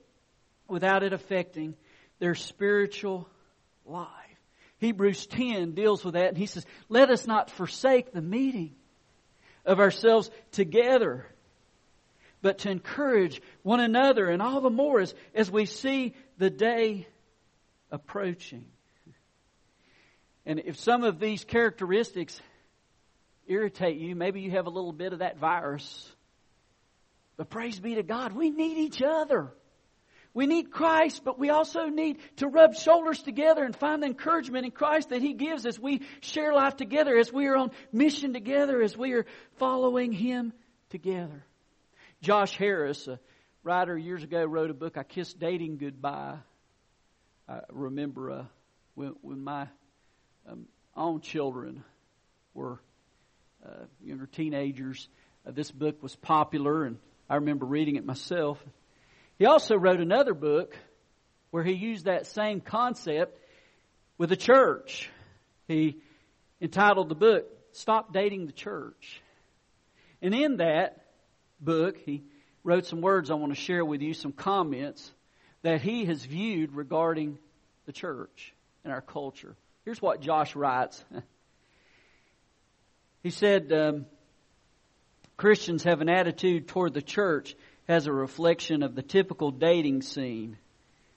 without 0.68 1.04
it 1.04 1.14
affecting 1.14 1.76
their 2.18 2.34
spiritual 2.34 3.30
life. 3.86 4.08
Hebrews 4.78 5.28
10 5.28 5.74
deals 5.74 6.04
with 6.04 6.16
that 6.16 6.30
and 6.30 6.38
he 6.38 6.48
says, 6.48 6.66
let 6.90 7.12
us 7.12 7.28
not 7.28 7.52
forsake 7.52 8.12
the 8.12 8.22
meeting 8.22 8.76
of 9.66 9.80
ourselves 9.80 10.30
together, 10.52 11.26
but 12.42 12.60
to 12.60 12.70
encourage 12.70 13.42
one 13.62 13.80
another 13.80 14.30
and 14.30 14.42
all 14.42 14.62
the 14.62 14.70
more 14.70 15.00
as, 15.00 15.14
as 15.34 15.50
we 15.50 15.66
see 15.66 16.14
the 16.38 16.50
day 16.50 17.08
approaching. 17.92 18.66
And 20.46 20.60
if 20.60 20.78
some 20.80 21.04
of 21.04 21.20
these 21.20 21.46
characteristics 21.46 22.40
irritate 23.48 23.98
you, 23.98 24.16
maybe 24.16 24.42
you 24.42 24.52
have 24.52 24.68
a 24.68 24.72
little 24.72 24.92
bit 24.92 25.14
of 25.14 25.20
that 25.20 25.38
virus. 25.38 26.12
But 27.38 27.50
praise 27.50 27.80
be 27.80 27.96
to 27.96 28.04
God, 28.04 28.34
we 28.34 28.50
need 28.50 28.78
each 28.78 29.02
other. 29.02 29.52
We 30.34 30.48
need 30.48 30.72
Christ, 30.72 31.24
but 31.24 31.38
we 31.38 31.52
also 31.52 31.86
need 31.88 32.18
to 32.38 32.48
rub 32.48 32.74
shoulders 32.74 33.22
together 33.22 33.64
and 33.64 33.76
find 33.76 34.02
the 34.02 34.08
encouragement 34.08 34.66
in 34.66 34.72
Christ 34.72 35.10
that 35.10 35.22
He 35.22 35.34
gives 35.34 35.66
as 35.66 35.80
we 35.80 36.02
share 36.22 36.54
life 36.54 36.76
together, 36.76 37.16
as 37.18 37.32
we 37.32 37.46
are 37.48 37.56
on 37.56 37.72
mission 37.92 38.34
together, 38.34 38.82
as 38.82 38.98
we 38.98 39.14
are 39.14 39.26
following 39.58 40.12
Him 40.12 40.52
together. 40.90 41.46
Josh 42.22 42.58
Harris, 42.58 43.08
a 43.08 43.20
writer 43.64 43.96
years 43.96 44.24
ago, 44.24 44.44
wrote 44.44 44.72
a 44.72 44.74
book, 44.74 44.98
I 44.98 45.04
Kissed 45.04 45.40
Dating 45.40 45.78
Goodbye. 45.78 46.38
I 47.48 47.60
remember 47.70 48.32
uh, 48.32 48.46
when, 48.96 49.16
when 49.22 49.44
my 49.44 49.68
um, 50.50 50.66
own 50.96 51.22
children 51.22 51.84
were 52.56 52.80
uh, 53.64 53.86
younger 54.04 54.26
teenagers, 54.26 55.08
uh, 55.46 55.52
this 55.52 55.70
book 55.70 56.02
was 56.02 56.16
popular, 56.16 56.86
and 56.86 56.98
I 57.30 57.36
remember 57.36 57.66
reading 57.66 57.98
it 57.98 58.06
myself. 58.06 58.58
He 59.44 59.48
also 59.48 59.76
wrote 59.76 60.00
another 60.00 60.34
book 60.34 60.74
where 61.52 61.66
he 61.66 61.74
used 61.74 62.06
that 62.06 62.28
same 62.28 62.62
concept 62.62 63.38
with 64.18 64.30
the 64.30 64.38
church. 64.38 65.10
He 65.68 65.98
entitled 66.62 67.10
the 67.10 67.16
book, 67.16 67.46
Stop 67.74 68.14
Dating 68.14 68.46
the 68.46 68.54
Church. 68.54 69.22
And 70.22 70.34
in 70.34 70.56
that 70.60 71.08
book, 71.60 71.98
he 72.06 72.24
wrote 72.64 72.86
some 72.86 73.02
words 73.02 73.30
I 73.30 73.34
want 73.34 73.54
to 73.54 73.60
share 73.60 73.84
with 73.84 74.02
you, 74.02 74.14
some 74.14 74.32
comments 74.32 75.12
that 75.62 75.82
he 75.82 76.06
has 76.06 76.24
viewed 76.24 76.72
regarding 76.72 77.38
the 77.86 77.92
church 77.92 78.54
and 78.86 78.94
our 78.94 79.02
culture. 79.02 79.58
Here's 79.84 80.02
what 80.02 80.22
Josh 80.22 80.56
writes. 80.56 81.04
he 83.24 83.30
said, 83.30 83.74
um, 83.74 84.06
Christians 85.36 85.84
have 85.84 86.00
an 86.00 86.08
attitude 86.08 86.70
toward 86.70 86.94
the 86.94 87.02
church 87.02 87.58
has 87.88 88.08
a 88.08 88.14
reflection 88.14 88.84
of 88.84 88.96
the 88.96 89.02
typical 89.02 89.52
dating 89.52 90.02
scene. 90.02 90.58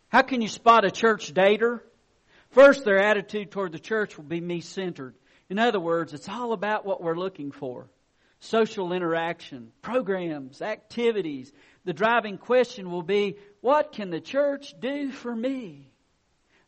How 0.09 0.23
can 0.23 0.41
you 0.41 0.49
spot 0.49 0.85
a 0.85 0.91
church 0.91 1.33
dater? 1.33 1.81
First, 2.51 2.85
their 2.85 2.99
attitude 2.99 3.51
toward 3.51 3.73
the 3.73 3.79
church 3.79 4.17
will 4.17 4.25
be 4.25 4.41
me 4.41 4.61
centered. 4.61 5.15
In 5.49 5.59
other 5.59 5.81
words, 5.81 6.13
it's 6.13 6.29
all 6.29 6.53
about 6.53 6.87
what 6.87 7.03
we're 7.03 7.17
looking 7.17 7.53
for. 7.53 7.89
Social 8.41 8.93
interaction, 8.93 9.73
programs, 9.83 10.61
activities. 10.61 11.53
The 11.85 11.93
driving 11.93 12.39
question 12.39 12.91
will 12.91 13.03
be, 13.03 13.37
what 13.61 13.93
can 13.93 14.11
the 14.11 14.21
church 14.21 14.75
do 14.79 15.11
for 15.11 15.35
me? 15.35 15.89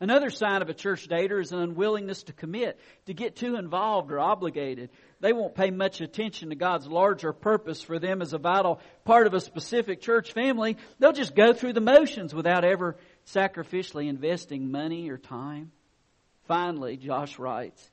Another 0.01 0.31
sign 0.31 0.63
of 0.63 0.69
a 0.69 0.75
church 0.75 1.09
dater 1.09 1.41
is 1.41 1.51
an 1.51 1.59
unwillingness 1.59 2.23
to 2.25 2.33
commit, 2.33 2.79
to 3.07 3.15
get 3.15 3.35
too 3.35 3.57
involved 3.57 4.13
or 4.13 4.21
obligated. 4.21 4.91
They 5.21 5.33
won't 5.33 5.55
pay 5.55 5.71
much 5.71 6.01
attention 6.01 6.51
to 6.51 6.55
God's 6.55 6.87
larger 6.87 7.33
purpose 7.33 7.83
for 7.83 7.99
them 7.99 8.23
as 8.23 8.33
a 8.33 8.39
vital 8.39 8.81
part 9.05 9.27
of 9.27 9.35
a 9.35 9.41
specific 9.41 10.01
church 10.01 10.33
family. 10.33 10.77
They'll 10.99 11.13
just 11.13 11.35
go 11.35 11.53
through 11.53 11.73
the 11.73 11.81
motions 11.81 12.33
without 12.33 12.65
ever 12.65 12.97
sacrificially 13.27 14.09
investing 14.09 14.71
money 14.71 15.11
or 15.11 15.19
time. 15.19 15.73
Finally, 16.47 16.97
Josh 16.99 17.39
writes, 17.39 17.91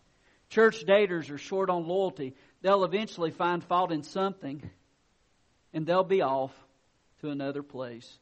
church 0.50 0.86
daters 0.86 1.32
are 1.32 1.40
short 1.40 1.70
on 1.72 1.88
loyalty. 1.88 2.36
They'll 2.62 2.84
eventually 2.86 3.32
find 3.32 3.64
fault 3.64 3.92
in 3.92 4.04
something 4.04 4.70
and 5.74 5.86
they'll 5.86 6.04
be 6.04 6.22
off 6.22 6.54
to 7.22 7.30
another 7.30 7.64
place. 7.64 8.20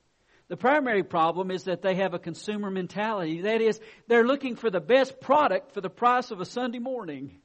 The 0.48 0.58
primary 0.58 1.04
problem 1.04 1.52
is 1.52 1.66
that 1.66 1.82
they 1.82 1.96
have 1.96 2.14
a 2.14 2.20
consumer 2.20 2.70
mentality. 2.70 3.42
That 3.42 3.62
is, 3.62 3.80
they're 4.08 4.26
looking 4.26 4.56
for 4.56 4.70
the 4.70 4.80
best 4.80 5.20
product 5.20 5.74
for 5.74 5.82
the 5.82 5.90
price 5.90 6.32
of 6.32 6.42
a 6.42 6.46
Sunday 6.46 6.80
morning. 6.80 7.40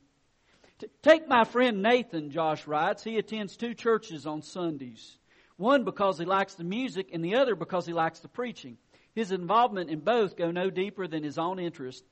Take 1.02 1.28
my 1.28 1.44
friend 1.44 1.82
Nathan, 1.82 2.30
Josh 2.30 2.66
writes. 2.66 3.02
He 3.02 3.18
attends 3.18 3.56
two 3.56 3.74
churches 3.74 4.26
on 4.26 4.42
Sundays. 4.42 5.16
One 5.56 5.84
because 5.84 6.18
he 6.18 6.24
likes 6.24 6.54
the 6.54 6.64
music 6.64 7.10
and 7.12 7.24
the 7.24 7.36
other 7.36 7.56
because 7.56 7.84
he 7.84 7.92
likes 7.92 8.20
the 8.20 8.28
preaching. 8.28 8.78
His 9.14 9.32
involvement 9.32 9.90
in 9.90 10.00
both 10.00 10.36
go 10.36 10.52
no 10.52 10.70
deeper 10.70 11.08
than 11.08 11.24
his 11.24 11.38
own 11.38 11.58
interest. 11.58 12.04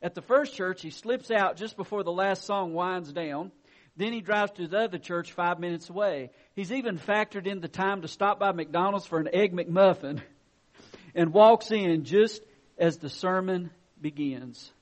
At 0.00 0.14
the 0.14 0.22
first 0.22 0.54
church, 0.54 0.82
he 0.82 0.90
slips 0.90 1.30
out 1.30 1.56
just 1.56 1.76
before 1.76 2.04
the 2.04 2.12
last 2.12 2.44
song 2.44 2.74
winds 2.74 3.12
down. 3.12 3.50
Then 3.96 4.12
he 4.12 4.20
drives 4.20 4.52
to 4.52 4.68
the 4.68 4.78
other 4.78 4.98
church 4.98 5.32
five 5.32 5.58
minutes 5.58 5.90
away. 5.90 6.30
He's 6.54 6.72
even 6.72 6.98
factored 6.98 7.46
in 7.46 7.60
the 7.60 7.68
time 7.68 8.02
to 8.02 8.08
stop 8.08 8.38
by 8.38 8.52
McDonald's 8.52 9.06
for 9.06 9.18
an 9.18 9.28
egg 9.32 9.52
McMuffin 9.52 10.20
and 11.14 11.32
walks 11.32 11.70
in 11.70 12.04
just 12.04 12.42
as 12.78 12.98
the 12.98 13.10
sermon 13.10 13.70
begins. 14.00 14.72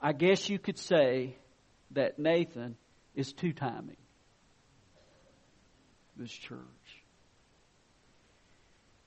I 0.00 0.12
guess 0.12 0.48
you 0.48 0.58
could 0.58 0.78
say 0.78 1.36
that 1.92 2.18
Nathan 2.18 2.76
is 3.14 3.32
two 3.32 3.52
timing 3.52 3.96
this 6.18 6.32
church. 6.32 6.58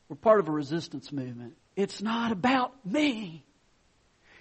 We're 0.10 0.16
part 0.16 0.40
of 0.40 0.48
a 0.48 0.52
resistance 0.52 1.12
movement. 1.12 1.54
It's 1.76 2.02
not 2.02 2.32
about 2.32 2.74
me. 2.86 3.46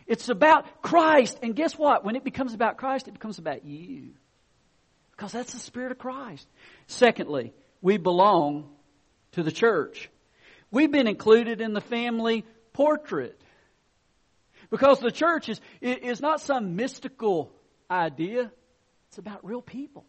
It's 0.07 0.29
about 0.29 0.83
Christ. 0.83 1.39
And 1.43 1.55
guess 1.55 1.77
what? 1.77 2.05
When 2.05 2.17
it 2.17 2.25
becomes 2.25 2.55
about 2.55 2.77
Christ, 2.77 3.09
it 3.09 3.13
becomes 3.13 3.39
about 3.39 3.65
you. 3.65 4.11
Because 5.13 5.33
that's 5.33 5.53
the 5.53 5.59
Spirit 5.59 5.93
of 5.93 5.99
Christ. 5.99 6.49
Secondly, 6.87 7.53
we 7.83 7.99
belong 7.99 8.71
to 9.33 9.43
the 9.43 9.53
church. 9.53 10.11
We've 10.71 10.91
been 10.91 11.07
included 11.07 11.61
in 11.61 11.73
the 11.73 11.81
family 11.81 12.45
portrait. 12.73 13.41
Because 14.71 15.01
the 15.01 15.13
church 15.13 15.49
is, 15.49 15.61
is 15.81 16.21
not 16.21 16.41
some 16.41 16.77
mystical 16.77 17.53
idea. 17.91 18.51
It's 19.09 19.19
about 19.19 19.45
real 19.45 19.63
people. 19.63 20.05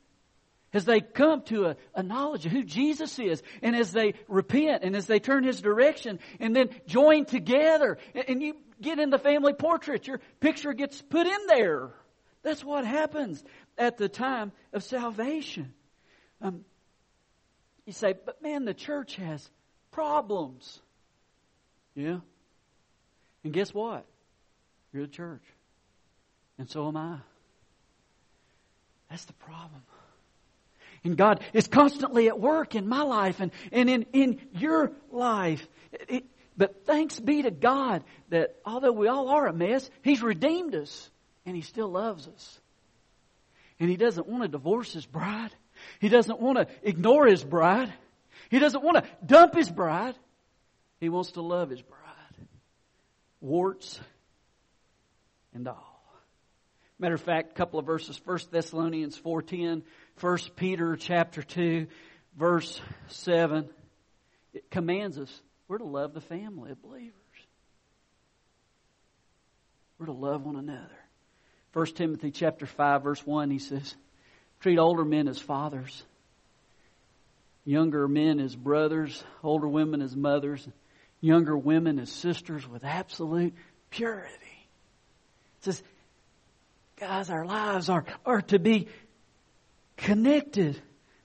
As 0.73 0.85
they 0.85 1.01
come 1.01 1.41
to 1.43 1.65
a, 1.65 1.75
a, 1.93 2.01
knowledge 2.01 2.45
of 2.45 2.53
who 2.53 2.63
Jesus 2.63 3.19
is, 3.19 3.43
and 3.61 3.75
as 3.75 3.91
they 3.91 4.13
repent, 4.29 4.83
and 4.83 4.95
as 4.95 5.05
they 5.05 5.19
turn 5.19 5.43
His 5.43 5.59
direction, 5.59 6.19
and 6.39 6.55
then 6.55 6.69
join 6.85 7.25
together, 7.25 7.97
and, 8.15 8.25
and 8.29 8.41
you 8.41 8.55
get 8.81 8.97
in 8.97 9.09
the 9.09 9.19
family 9.19 9.53
portrait, 9.53 10.07
your 10.07 10.21
picture 10.39 10.73
gets 10.73 11.01
put 11.01 11.27
in 11.27 11.47
there. 11.47 11.89
That's 12.43 12.63
what 12.63 12.85
happens 12.85 13.43
at 13.77 13.97
the 13.97 14.07
time 14.07 14.53
of 14.71 14.83
salvation. 14.83 15.73
Um, 16.41 16.63
you 17.85 17.93
say, 17.93 18.13
but 18.13 18.41
man, 18.41 18.63
the 18.63 18.73
church 18.73 19.15
has 19.17 19.47
problems. 19.91 20.79
Yeah. 21.95 22.19
And 23.43 23.53
guess 23.53 23.73
what? 23.73 24.05
You're 24.93 25.07
the 25.07 25.11
church. 25.11 25.43
And 26.57 26.69
so 26.69 26.87
am 26.87 26.97
I. 26.97 27.17
That's 29.11 29.25
the 29.25 29.33
problem. 29.33 29.83
And 31.03 31.17
God 31.17 31.43
is 31.51 31.67
constantly 31.67 32.29
at 32.29 32.39
work 32.39 32.75
in 32.75 32.87
my 32.87 33.01
life 33.01 33.41
and, 33.41 33.51
and 33.71 33.89
in, 33.89 34.05
in 34.13 34.41
your 34.53 34.93
life. 35.11 35.67
It, 36.07 36.25
but 36.55 36.85
thanks 36.85 37.19
be 37.19 37.41
to 37.41 37.51
God 37.51 38.03
that 38.29 38.55
although 38.65 38.93
we 38.93 39.09
all 39.09 39.27
are 39.27 39.47
a 39.47 39.53
mess, 39.53 39.89
He's 40.01 40.21
redeemed 40.21 40.75
us 40.75 41.09
and 41.45 41.55
He 41.55 41.61
still 41.61 41.89
loves 41.89 42.27
us. 42.27 42.59
And 43.81 43.89
He 43.89 43.97
doesn't 43.97 44.27
want 44.27 44.43
to 44.43 44.47
divorce 44.47 44.93
His 44.93 45.05
bride. 45.05 45.51
He 45.99 46.07
doesn't 46.07 46.39
want 46.39 46.59
to 46.59 46.67
ignore 46.81 47.27
His 47.27 47.43
bride. 47.43 47.91
He 48.49 48.59
doesn't 48.59 48.83
want 48.83 49.03
to 49.03 49.09
dump 49.25 49.55
His 49.55 49.69
bride. 49.69 50.15
He 51.01 51.09
wants 51.09 51.33
to 51.33 51.41
love 51.41 51.69
His 51.69 51.81
bride. 51.81 52.47
Warts 53.41 53.99
and 55.53 55.67
all. 55.67 55.90
Matter 57.01 57.15
of 57.15 57.21
fact, 57.21 57.53
a 57.53 57.55
couple 57.55 57.79
of 57.79 57.87
verses, 57.87 58.21
1 58.23 58.39
Thessalonians 58.51 59.19
4.10, 59.19 59.81
1 60.19 60.37
Peter 60.55 60.95
chapter 60.95 61.41
2, 61.41 61.87
verse 62.37 62.79
7, 63.07 63.67
it 64.53 64.69
commands 64.69 65.17
us, 65.17 65.41
we're 65.67 65.79
to 65.79 65.83
love 65.83 66.13
the 66.13 66.21
family 66.21 66.69
of 66.69 66.79
believers. 66.83 67.15
We're 69.97 70.05
to 70.05 70.11
love 70.11 70.45
one 70.45 70.57
another. 70.57 70.99
1 71.73 71.85
Timothy 71.87 72.29
chapter 72.29 72.67
5, 72.67 73.01
verse 73.01 73.25
1, 73.25 73.49
he 73.49 73.57
says, 73.57 73.95
treat 74.59 74.77
older 74.77 75.03
men 75.03 75.27
as 75.27 75.39
fathers, 75.39 76.03
younger 77.65 78.07
men 78.07 78.39
as 78.39 78.55
brothers, 78.55 79.23
older 79.41 79.67
women 79.67 80.03
as 80.03 80.15
mothers, 80.15 80.67
younger 81.19 81.57
women 81.57 81.97
as 81.97 82.11
sisters 82.11 82.67
with 82.67 82.83
absolute 82.83 83.55
purity. 83.89 84.35
It 85.57 85.65
says, 85.65 85.83
guys, 87.01 87.31
our 87.31 87.45
lives 87.45 87.89
are, 87.89 88.05
are 88.27 88.41
to 88.43 88.59
be 88.59 88.87
connected. 89.97 90.79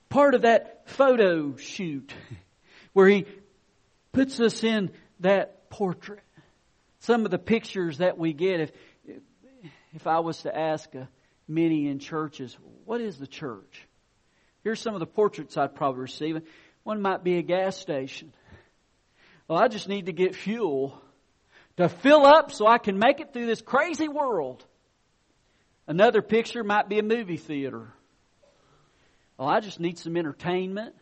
Part 0.08 0.34
of 0.34 0.42
that 0.42 0.88
photo 0.88 1.54
shoot 1.56 2.14
where 2.94 3.06
he 3.06 3.26
puts 4.10 4.40
us 4.40 4.64
in 4.64 4.90
that 5.20 5.68
portrait. 5.68 6.22
Some 7.00 7.26
of 7.26 7.30
the 7.30 7.38
pictures 7.38 7.98
that 7.98 8.16
we 8.16 8.32
get, 8.32 8.60
if, 8.60 8.72
if 9.92 10.06
I 10.06 10.20
was 10.20 10.40
to 10.42 10.58
ask 10.58 10.90
many 11.46 11.88
in 11.88 11.98
churches, 11.98 12.56
what 12.86 13.02
is 13.02 13.18
the 13.18 13.26
church? 13.26 13.86
Here's 14.64 14.80
some 14.80 14.94
of 14.94 15.00
the 15.00 15.06
portraits 15.06 15.58
I'd 15.58 15.74
probably 15.74 16.00
receive. 16.00 16.40
One 16.84 17.02
might 17.02 17.22
be 17.22 17.36
a 17.36 17.42
gas 17.42 17.76
station. 17.76 18.32
Well, 19.46 19.58
I 19.58 19.68
just 19.68 19.90
need 19.90 20.06
to 20.06 20.12
get 20.12 20.36
fuel 20.36 20.98
to 21.76 21.90
fill 21.90 22.24
up 22.24 22.50
so 22.50 22.66
I 22.66 22.78
can 22.78 22.98
make 22.98 23.20
it 23.20 23.34
through 23.34 23.44
this 23.44 23.60
crazy 23.60 24.08
world. 24.08 24.64
Another 25.86 26.20
picture 26.20 26.64
might 26.64 26.88
be 26.88 26.98
a 26.98 27.02
movie 27.02 27.36
theater. 27.36 27.92
Well, 29.38 29.48
I 29.48 29.60
just 29.60 29.78
need 29.78 29.98
some 29.98 30.16
entertainment. 30.16 30.94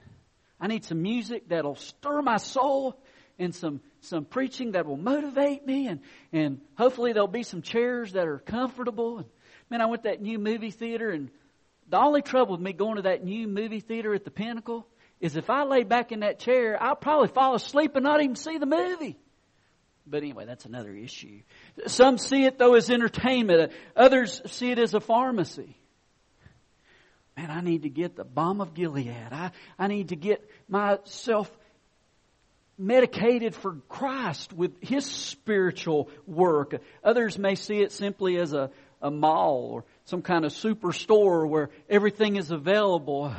I 0.61 0.66
need 0.66 0.85
some 0.85 1.02
music 1.02 1.48
that'll 1.48 1.76
stir 1.76 2.20
my 2.22 2.37
soul 2.37 3.00
and 3.38 3.54
some, 3.54 3.80
some 4.00 4.24
preaching 4.24 4.72
that 4.72 4.87
will 4.87 4.96
motivate 4.96 5.66
me 5.66 5.88
and, 5.88 6.00
and 6.32 6.61
hopefully 6.76 7.12
there'll 7.12 7.28
be 7.28 7.42
some 7.42 7.62
chairs 7.62 8.12
that 8.12 8.26
are 8.26 8.38
comfortable. 8.38 9.18
And 9.18 9.26
man, 9.70 9.80
I 9.80 9.87
went 9.87 10.02
to 10.04 10.11
that 10.11 10.22
new 10.22 10.38
movie 10.38 10.70
theater 10.70 11.11
and 11.11 11.30
the 11.88 11.98
only 11.98 12.22
trouble 12.22 12.52
with 12.52 12.61
me 12.61 12.72
going 12.72 12.96
to 12.96 13.02
that 13.02 13.24
new 13.24 13.48
movie 13.48 13.80
theater 13.80 14.14
at 14.14 14.24
the 14.24 14.30
Pinnacle 14.30 14.87
is 15.20 15.37
if 15.37 15.48
I 15.48 15.64
lay 15.64 15.85
back 15.85 16.12
in 16.12 16.20
that 16.20 16.38
chair, 16.38 16.80
I'll 16.82 16.96
probably 16.96 17.28
fall 17.28 17.54
asleep 17.54 17.96
and 17.96 18.04
not 18.04 18.22
even 18.22 18.37
see 18.37 18.58
the 18.58 18.66
movie. 18.66 19.18
But 20.06 20.22
anyway, 20.22 20.44
that's 20.44 20.66
another 20.66 20.92
issue. 20.94 21.40
Some 21.86 22.18
see 22.18 22.44
it 22.44 22.58
though 22.58 22.74
as 22.74 22.90
entertainment. 22.90 23.72
Others 23.96 24.42
see 24.46 24.70
it 24.70 24.78
as 24.78 24.94
a 24.94 25.00
pharmacy. 25.00 25.76
Man, 27.36 27.50
I 27.50 27.62
need 27.62 27.82
to 27.82 27.88
get 27.88 28.14
the 28.14 28.24
balm 28.24 28.60
of 28.60 28.74
Gilead. 28.74 29.08
I, 29.08 29.50
I 29.78 29.88
need 29.88 30.10
to 30.10 30.16
get 30.16 30.48
myself 30.68 31.50
medicated 32.78 33.54
for 33.54 33.76
Christ 33.88 34.52
with 34.52 34.72
His 34.80 35.04
spiritual 35.04 36.10
work. 36.26 36.80
Others 37.02 37.38
may 37.38 37.54
see 37.54 37.78
it 37.78 37.92
simply 37.92 38.36
as 38.36 38.52
a, 38.52 38.70
a 39.02 39.10
mall 39.10 39.70
or 39.72 39.84
some 40.04 40.22
kind 40.22 40.44
of 40.44 40.52
superstore 40.52 41.48
where 41.48 41.70
everything 41.88 42.36
is 42.36 42.50
available, 42.50 43.32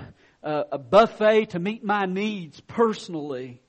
a, 0.44 0.66
a 0.74 0.78
buffet 0.78 1.52
to 1.52 1.60
meet 1.60 1.84
my 1.84 2.06
needs 2.06 2.60
personally. 2.62 3.62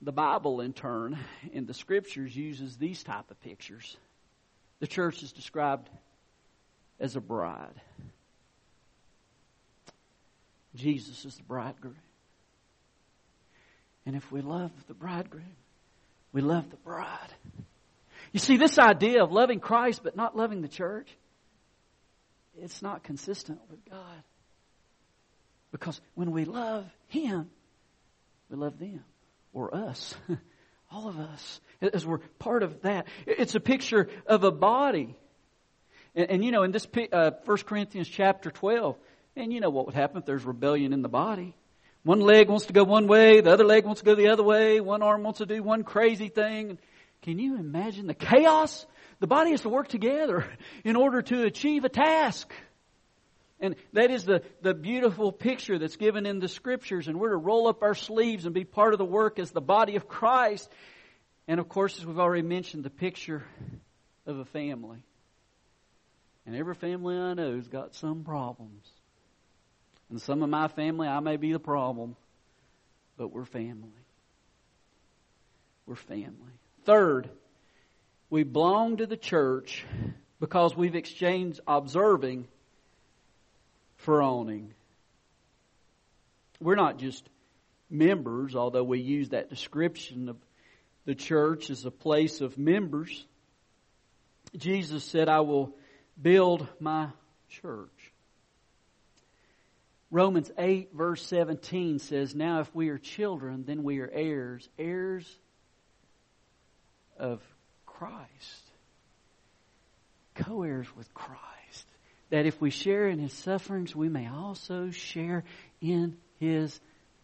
The 0.00 0.12
Bible, 0.12 0.60
in 0.60 0.72
turn, 0.72 1.18
in 1.52 1.66
the 1.66 1.74
Scriptures, 1.74 2.36
uses 2.36 2.76
these 2.76 3.02
type 3.02 3.30
of 3.30 3.40
pictures. 3.40 3.96
The 4.78 4.86
church 4.86 5.22
is 5.22 5.32
described 5.32 5.88
as 7.00 7.16
a 7.16 7.20
bride. 7.20 7.80
Jesus 10.76 11.24
is 11.24 11.36
the 11.36 11.42
bridegroom. 11.42 11.96
And 14.06 14.14
if 14.14 14.30
we 14.30 14.40
love 14.40 14.70
the 14.86 14.94
bridegroom, 14.94 15.56
we 16.32 16.42
love 16.42 16.70
the 16.70 16.76
bride. 16.76 17.32
You 18.32 18.38
see, 18.38 18.56
this 18.56 18.78
idea 18.78 19.24
of 19.24 19.32
loving 19.32 19.58
Christ 19.58 20.02
but 20.04 20.16
not 20.16 20.36
loving 20.36 20.62
the 20.62 20.68
church, 20.68 21.08
it's 22.60 22.82
not 22.82 23.02
consistent 23.02 23.58
with 23.68 23.84
God. 23.90 24.22
Because 25.72 26.00
when 26.14 26.30
we 26.30 26.44
love 26.44 26.86
Him, 27.08 27.50
we 28.48 28.56
love 28.56 28.78
them 28.78 29.02
or 29.52 29.74
us. 29.74 30.14
All 30.90 31.08
of 31.08 31.18
us, 31.18 31.60
as 31.80 32.06
we're 32.06 32.18
part 32.38 32.62
of 32.62 32.82
that. 32.82 33.06
It's 33.26 33.54
a 33.54 33.60
picture 33.60 34.08
of 34.26 34.44
a 34.44 34.50
body. 34.50 35.16
And, 36.14 36.30
and 36.30 36.44
you 36.44 36.50
know, 36.50 36.62
in 36.62 36.72
this 36.72 36.86
uh, 37.12 37.32
1 37.44 37.58
Corinthians 37.58 38.08
chapter 38.08 38.50
12, 38.50 38.96
and 39.36 39.52
you 39.52 39.60
know 39.60 39.70
what 39.70 39.86
would 39.86 39.94
happen 39.94 40.18
if 40.18 40.24
there's 40.24 40.44
rebellion 40.44 40.92
in 40.92 41.02
the 41.02 41.08
body. 41.08 41.54
One 42.04 42.20
leg 42.20 42.48
wants 42.48 42.66
to 42.66 42.72
go 42.72 42.84
one 42.84 43.06
way, 43.06 43.40
the 43.40 43.52
other 43.52 43.64
leg 43.64 43.84
wants 43.84 44.00
to 44.00 44.04
go 44.04 44.14
the 44.14 44.28
other 44.28 44.42
way, 44.42 44.80
one 44.80 45.02
arm 45.02 45.22
wants 45.22 45.38
to 45.38 45.46
do 45.46 45.62
one 45.62 45.84
crazy 45.84 46.28
thing. 46.28 46.78
Can 47.22 47.38
you 47.38 47.56
imagine 47.56 48.06
the 48.06 48.14
chaos? 48.14 48.86
The 49.20 49.26
body 49.26 49.50
has 49.50 49.62
to 49.62 49.68
work 49.68 49.88
together 49.88 50.46
in 50.84 50.96
order 50.96 51.22
to 51.22 51.42
achieve 51.42 51.84
a 51.84 51.88
task. 51.88 52.52
And 53.60 53.74
that 53.92 54.10
is 54.10 54.24
the, 54.24 54.42
the 54.62 54.74
beautiful 54.74 55.32
picture 55.32 55.78
that's 55.78 55.96
given 55.96 56.26
in 56.26 56.38
the 56.38 56.48
scriptures. 56.48 57.08
And 57.08 57.18
we're 57.18 57.30
to 57.30 57.36
roll 57.36 57.66
up 57.66 57.82
our 57.82 57.94
sleeves 57.94 58.44
and 58.44 58.54
be 58.54 58.64
part 58.64 58.94
of 58.94 58.98
the 58.98 59.04
work 59.04 59.38
as 59.38 59.50
the 59.50 59.60
body 59.60 59.96
of 59.96 60.06
Christ. 60.06 60.70
And 61.48 61.58
of 61.58 61.68
course, 61.68 61.98
as 61.98 62.06
we've 62.06 62.18
already 62.18 62.46
mentioned, 62.46 62.84
the 62.84 62.90
picture 62.90 63.44
of 64.26 64.38
a 64.38 64.44
family. 64.44 64.98
And 66.46 66.54
every 66.54 66.74
family 66.74 67.16
I 67.16 67.34
know 67.34 67.56
has 67.56 67.66
got 67.66 67.94
some 67.94 68.22
problems. 68.22 68.86
And 70.10 70.20
some 70.22 70.42
of 70.42 70.48
my 70.48 70.68
family, 70.68 71.08
I 71.08 71.20
may 71.20 71.36
be 71.36 71.52
the 71.52 71.58
problem, 71.58 72.16
but 73.16 73.32
we're 73.32 73.44
family. 73.44 73.90
We're 75.84 75.96
family. 75.96 76.52
Third, 76.84 77.28
we 78.30 78.44
belong 78.44 78.98
to 78.98 79.06
the 79.06 79.16
church 79.16 79.84
because 80.40 80.76
we've 80.76 80.94
exchanged 80.94 81.60
observing 81.66 82.46
for 83.98 84.22
owning. 84.22 84.72
We're 86.60 86.76
not 86.76 86.98
just 86.98 87.28
members, 87.90 88.56
although 88.56 88.84
we 88.84 89.00
use 89.00 89.30
that 89.30 89.50
description 89.50 90.28
of 90.28 90.36
the 91.04 91.14
church 91.14 91.70
as 91.70 91.84
a 91.84 91.90
place 91.90 92.40
of 92.40 92.58
members. 92.58 93.24
Jesus 94.56 95.04
said, 95.04 95.28
I 95.28 95.40
will 95.40 95.74
build 96.20 96.66
my 96.80 97.08
church. 97.48 98.12
Romans 100.10 100.50
8 100.56 100.90
verse 100.94 101.24
17 101.26 101.98
says, 101.98 102.34
Now 102.34 102.60
if 102.60 102.74
we 102.74 102.88
are 102.88 102.98
children, 102.98 103.64
then 103.66 103.82
we 103.82 104.00
are 104.00 104.10
heirs, 104.10 104.66
heirs 104.78 105.26
of 107.18 107.42
Christ. 107.84 108.26
Co-heirs 110.34 110.86
with 110.96 111.12
Christ 111.12 111.57
that 112.30 112.46
if 112.46 112.60
we 112.60 112.70
share 112.70 113.08
in 113.08 113.18
his 113.18 113.32
sufferings, 113.32 113.94
we 113.94 114.08
may 114.08 114.28
also 114.28 114.90
share 114.90 115.44
in 115.80 116.16
his 116.38 116.78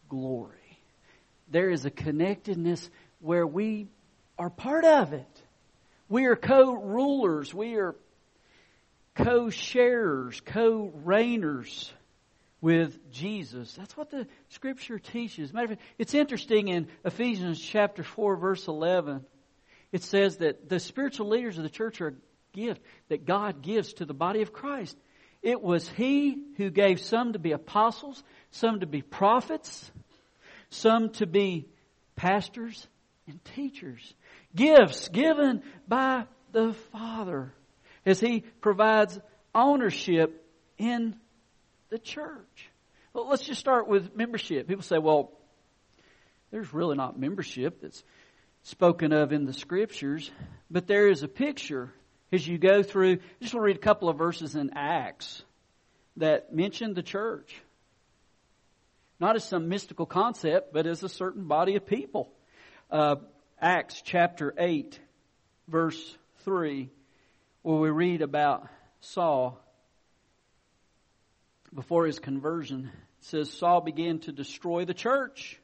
glory. 0.09 0.79
There 1.49 1.71
is 1.71 1.85
a 1.85 1.91
connectedness 1.91 2.91
where 3.21 3.47
we 3.47 3.89
are 4.39 4.51
part 4.51 4.85
of 4.85 5.13
it. 5.13 5.43
We 6.09 6.27
are 6.27 6.37
co-rulers. 6.37 7.53
We 7.53 7.77
are 7.77 7.95
co-sharers, 9.15 10.41
co-reigners 10.41 11.91
with 12.61 13.13
Jesus. 13.13 13.75
That's 13.75 13.97
what 13.97 14.11
the 14.11 14.27
scripture 14.49 14.99
teaches. 14.99 15.53
Matter 15.53 15.65
of 15.65 15.71
fact, 15.73 15.83
it's 15.99 16.15
interesting 16.15 16.69
in 16.69 16.89
Ephesians 17.05 17.61
chapter 17.61 18.03
4 18.03 18.37
verse 18.37 18.67
11. 18.67 19.25
It 19.93 20.03
says 20.03 20.39
that 20.39 20.69
the 20.69 20.81
spiritual 20.81 21.29
leaders 21.29 21.57
of 21.59 21.63
the 21.63 21.71
church 21.71 22.01
are 22.01 22.15
gift 22.55 22.81
that 23.11 23.27
God 23.27 23.61
gives 23.61 23.93
to 23.95 24.07
the 24.07 24.15
body 24.15 24.41
of 24.41 24.55
Christ. 24.55 24.97
It 25.43 25.61
was 25.61 25.87
He 25.87 26.43
who 26.57 26.71
gave 26.71 26.99
some 27.01 27.35
to 27.35 27.39
be 27.39 27.53
apostles, 27.53 28.25
some 28.51 28.81
to 28.81 28.87
be 28.87 29.03
prophets, 29.03 29.91
some 30.71 31.11
to 31.11 31.27
be 31.27 31.69
pastors 32.17 32.89
and 33.27 33.45
teachers. 33.55 34.15
Gifts 34.57 35.09
given 35.09 35.63
by 35.87 36.25
the 36.53 36.73
Father 36.93 37.53
as 38.07 38.21
He 38.21 38.41
provides 38.63 39.19
ownership 39.55 40.43
in 40.79 41.17
the 41.91 41.99
church. 41.99 42.71
Well, 43.13 43.29
let's 43.29 43.45
just 43.45 43.61
start 43.61 43.87
with 43.87 44.17
membership. 44.17 44.67
People 44.67 44.83
say, 44.83 44.99
well, 44.99 45.31
there's 46.51 46.73
really 46.73 46.97
not 46.97 47.19
membership 47.19 47.83
that's 47.83 48.03
spoken 48.63 49.13
of 49.13 49.33
in 49.33 49.45
the 49.45 49.53
scriptures, 49.53 50.31
but 50.71 50.87
there 50.87 51.09
is 51.09 51.23
a 51.23 51.29
picture 51.29 51.93
as 52.33 52.47
you 52.47 52.59
go 52.59 52.83
through. 52.83 53.17
Just 53.41 53.55
want 53.55 53.63
to 53.63 53.67
read 53.67 53.77
a 53.77 53.81
couple 53.81 54.09
of 54.09 54.19
verses 54.19 54.55
in 54.55 54.71
Acts 54.75 55.43
that 56.17 56.55
mention 56.55 56.95
the 56.95 57.03
church. 57.03 57.55
Not 59.21 59.37
as 59.37 59.45
some 59.45 59.69
mystical 59.69 60.07
concept, 60.07 60.73
but 60.73 60.87
as 60.87 61.03
a 61.03 61.09
certain 61.09 61.47
body 61.47 61.77
of 61.77 61.87
people. 61.87 62.33
Uh, 62.91 63.17
Acts 63.61 64.03
chapter 64.05 64.55
8, 64.59 64.99
verse 65.69 66.19
3, 66.45 66.91
where 67.63 67.79
we 67.79 67.91
read 67.91 68.23
about 68.23 68.69
Saul 69.01 69.61
before 71.73 72.07
his 72.07 72.19
conversion. 72.19 72.91
It 73.19 73.25
says, 73.25 73.51
Saul 73.51 73.81
began 73.81 74.19
to 74.21 74.33
destroy 74.33 74.85
the 74.85 74.95
church. 74.95 75.61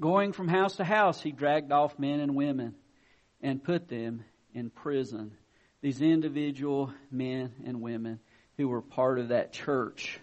Going 0.00 0.32
from 0.32 0.48
house 0.48 0.76
to 0.76 0.84
house, 0.84 1.20
he 1.20 1.32
dragged 1.32 1.72
off 1.72 1.98
men 1.98 2.20
and 2.20 2.34
women 2.34 2.74
and 3.40 3.62
put 3.62 3.88
them 3.88 4.24
in 4.52 4.70
prison. 4.70 5.32
These 5.86 6.02
individual 6.02 6.92
men 7.12 7.52
and 7.64 7.80
women 7.80 8.18
who 8.56 8.66
were 8.66 8.82
part 8.82 9.20
of 9.20 9.28
that 9.28 9.52
church 9.52 10.18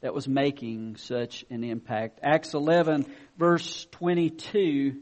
that 0.00 0.12
was 0.12 0.26
making 0.26 0.96
such 0.96 1.44
an 1.48 1.62
impact. 1.62 2.18
Acts 2.24 2.54
11 2.54 3.06
verse 3.38 3.86
22 3.92 4.96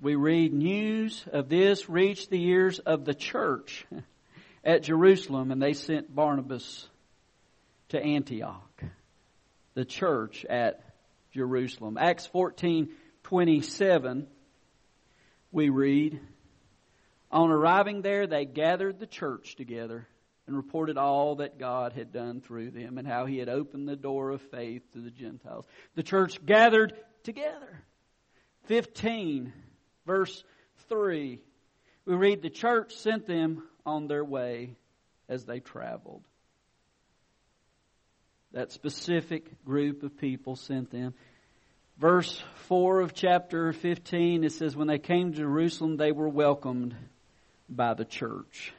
we 0.00 0.14
read 0.14 0.54
news 0.54 1.24
of 1.32 1.48
this 1.48 1.88
reached 1.88 2.30
the 2.30 2.40
ears 2.40 2.78
of 2.78 3.04
the 3.04 3.14
church 3.14 3.84
at 4.64 4.84
Jerusalem 4.84 5.50
and 5.50 5.60
they 5.60 5.72
sent 5.72 6.14
Barnabas 6.14 6.88
to 7.88 8.00
Antioch. 8.00 8.80
The 9.74 9.84
church 9.84 10.44
at 10.48 10.84
Jerusalem. 11.32 11.98
Acts 11.98 12.26
14, 12.26 12.90
27 13.24 14.28
we 15.50 15.70
read, 15.70 16.20
on 17.30 17.50
arriving 17.50 18.02
there, 18.02 18.26
they 18.26 18.44
gathered 18.44 18.98
the 18.98 19.06
church 19.06 19.56
together 19.56 20.06
and 20.46 20.56
reported 20.56 20.96
all 20.96 21.36
that 21.36 21.58
God 21.58 21.92
had 21.92 22.10
done 22.10 22.40
through 22.40 22.70
them 22.70 22.96
and 22.96 23.06
how 23.06 23.26
He 23.26 23.38
had 23.38 23.50
opened 23.50 23.86
the 23.86 23.96
door 23.96 24.30
of 24.30 24.40
faith 24.40 24.82
to 24.94 25.00
the 25.00 25.10
Gentiles. 25.10 25.66
The 25.94 26.02
church 26.02 26.44
gathered 26.44 26.94
together. 27.22 27.84
15, 28.64 29.52
verse 30.06 30.42
3. 30.88 31.38
We 32.06 32.14
read, 32.14 32.40
The 32.40 32.50
church 32.50 32.94
sent 32.96 33.26
them 33.26 33.62
on 33.84 34.08
their 34.08 34.24
way 34.24 34.76
as 35.28 35.44
they 35.44 35.60
traveled. 35.60 36.24
That 38.52 38.72
specific 38.72 39.62
group 39.64 40.02
of 40.02 40.16
people 40.16 40.56
sent 40.56 40.90
them. 40.90 41.12
Verse 41.98 42.42
4 42.68 43.00
of 43.00 43.12
chapter 43.12 43.72
15, 43.74 44.44
it 44.44 44.52
says, 44.52 44.74
When 44.74 44.88
they 44.88 44.98
came 44.98 45.32
to 45.32 45.38
Jerusalem, 45.38 45.98
they 45.98 46.12
were 46.12 46.28
welcomed 46.28 46.94
by 47.68 47.94
the 47.94 48.04
church. 48.04 48.72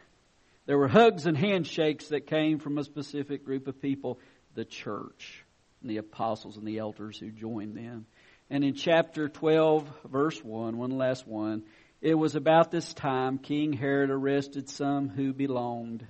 There 0.66 0.78
were 0.78 0.88
hugs 0.88 1.26
and 1.26 1.38
handshakes 1.38 2.10
that 2.10 2.28
came 2.28 2.60
from 2.60 2.78
a 2.78 2.84
specific 2.84 3.46
group 3.46 3.68
of 3.68 3.82
people, 3.82 4.20
the 4.56 4.66
church, 4.66 5.44
and 5.82 5.90
the 5.90 5.98
apostles 5.98 6.58
and 6.58 6.68
the 6.68 6.78
elders 6.78 7.18
who 7.18 7.32
joined 7.32 7.76
them. 7.76 8.06
And 8.50 8.64
in 8.64 8.74
chapter 8.74 9.30
12, 9.30 9.90
verse 10.06 10.44
1, 10.44 10.78
one 10.78 10.98
last 10.98 11.28
one, 11.28 11.64
it 12.02 12.16
was 12.16 12.36
about 12.36 12.72
this 12.72 12.94
time 12.94 13.38
King 13.38 13.74
Herod 13.74 14.10
arrested 14.10 14.70
some 14.70 15.10
who 15.10 15.34
belonged 15.34 16.06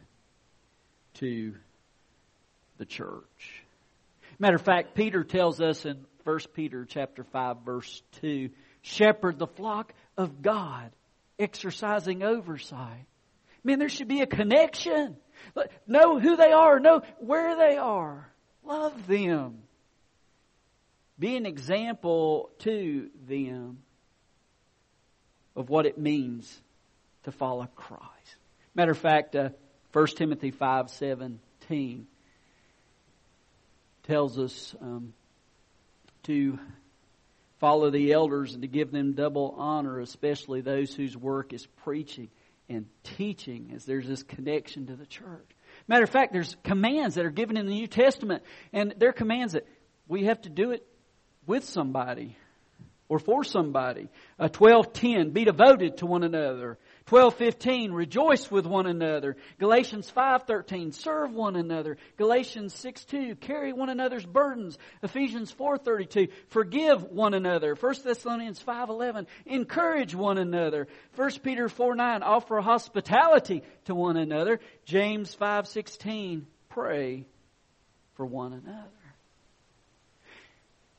to 1.15 1.55
the 2.77 2.85
church. 2.85 3.63
Matter 4.37 4.55
of 4.55 4.61
fact, 4.61 4.95
Peter 4.95 5.23
tells 5.23 5.59
us 5.59 5.85
in 5.85 6.05
1 6.23 6.39
Peter 6.53 6.85
chapter 6.85 7.23
5 7.23 7.57
verse 7.65 8.01
2, 8.21 8.49
shepherd 8.81 9.39
the 9.39 9.47
flock 9.47 9.93
of 10.17 10.41
God, 10.41 10.91
exercising 11.39 12.21
oversight. 12.21 13.05
Man, 13.63 13.79
there 13.79 13.89
should 13.89 14.07
be 14.07 14.21
a 14.21 14.27
connection. 14.27 15.17
Know 15.87 16.19
who 16.19 16.35
they 16.35 16.51
are. 16.51 16.79
Know 16.79 17.01
where 17.19 17.55
they 17.55 17.77
are. 17.77 18.31
Love 18.63 19.07
them. 19.07 19.59
Be 21.17 21.35
an 21.35 21.45
example 21.45 22.51
to 22.59 23.09
them 23.27 23.79
of 25.55 25.69
what 25.69 25.85
it 25.85 25.97
means 25.97 26.61
to 27.23 27.31
follow 27.31 27.67
Christ. 27.75 28.03
Matter 28.75 28.91
of 28.91 28.97
fact, 28.97 29.35
uh, 29.35 29.49
1 29.91 30.07
Timothy 30.15 30.51
5 30.51 30.89
17 30.89 32.07
tells 34.03 34.39
us 34.39 34.75
um, 34.81 35.13
to 36.23 36.57
follow 37.59 37.89
the 37.89 38.11
elders 38.11 38.53
and 38.53 38.61
to 38.63 38.67
give 38.67 38.91
them 38.91 39.13
double 39.13 39.55
honor, 39.57 39.99
especially 39.99 40.61
those 40.61 40.93
whose 40.93 41.15
work 41.15 41.53
is 41.53 41.65
preaching 41.83 42.29
and 42.69 42.85
teaching 43.03 43.71
as 43.75 43.85
there's 43.85 44.07
this 44.07 44.23
connection 44.23 44.87
to 44.87 44.95
the 44.95 45.05
church. 45.05 45.49
Matter 45.87 46.03
of 46.03 46.09
fact, 46.09 46.33
there's 46.33 46.55
commands 46.63 47.15
that 47.15 47.25
are 47.25 47.31
given 47.31 47.57
in 47.57 47.65
the 47.65 47.73
New 47.73 47.87
Testament, 47.87 48.43
and 48.73 48.93
they're 48.97 49.13
commands 49.13 49.53
that 49.53 49.67
we 50.07 50.25
have 50.25 50.41
to 50.41 50.49
do 50.49 50.71
it 50.71 50.85
with 51.45 51.63
somebody 51.63 52.37
or 53.07 53.19
for 53.19 53.43
somebody. 53.43 54.09
Uh, 54.39 54.49
1210, 54.55 55.31
be 55.31 55.45
devoted 55.45 55.97
to 55.97 56.05
one 56.05 56.23
another. 56.23 56.77
12:15 57.09 57.91
rejoice 57.91 58.51
with 58.51 58.67
one 58.67 58.85
another. 58.85 59.35
Galatians 59.57 60.11
5:13 60.11 60.93
serve 60.93 61.33
one 61.33 61.55
another. 61.55 61.97
Galatians 62.17 62.71
6:2 62.75 63.39
carry 63.39 63.73
one 63.73 63.89
another's 63.89 64.25
burdens. 64.25 64.77
Ephesians 65.01 65.51
4:32 65.51 66.31
forgive 66.49 67.01
one 67.03 67.33
another. 67.33 67.73
1 67.73 68.03
Thessalonians 68.03 68.61
5:11 68.61 69.25
encourage 69.47 70.13
one 70.13 70.37
another. 70.37 70.87
1 71.15 71.41
Peter 71.41 71.67
4:9 71.67 72.21
offer 72.21 72.61
hospitality 72.61 73.63
to 73.85 73.95
one 73.95 74.15
another. 74.15 74.59
James 74.85 75.33
5:16 75.33 76.45
pray 76.69 77.25
for 78.13 78.25
one 78.27 78.53
another 78.53 78.98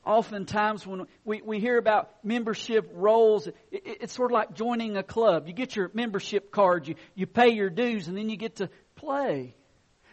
oftentimes 0.04 0.86
when 0.86 1.06
we, 1.24 1.42
we 1.42 1.60
hear 1.60 1.78
about 1.78 2.10
membership 2.24 2.90
roles, 2.94 3.46
it, 3.46 3.56
it's 3.72 4.12
sort 4.12 4.30
of 4.30 4.34
like 4.34 4.54
joining 4.54 4.96
a 4.96 5.02
club. 5.02 5.46
You 5.46 5.52
get 5.52 5.76
your 5.76 5.90
membership 5.94 6.50
card, 6.50 6.88
you, 6.88 6.94
you 7.14 7.26
pay 7.26 7.50
your 7.50 7.70
dues, 7.70 8.08
and 8.08 8.16
then 8.16 8.30
you 8.30 8.36
get 8.36 8.56
to 8.56 8.70
play. 8.96 9.54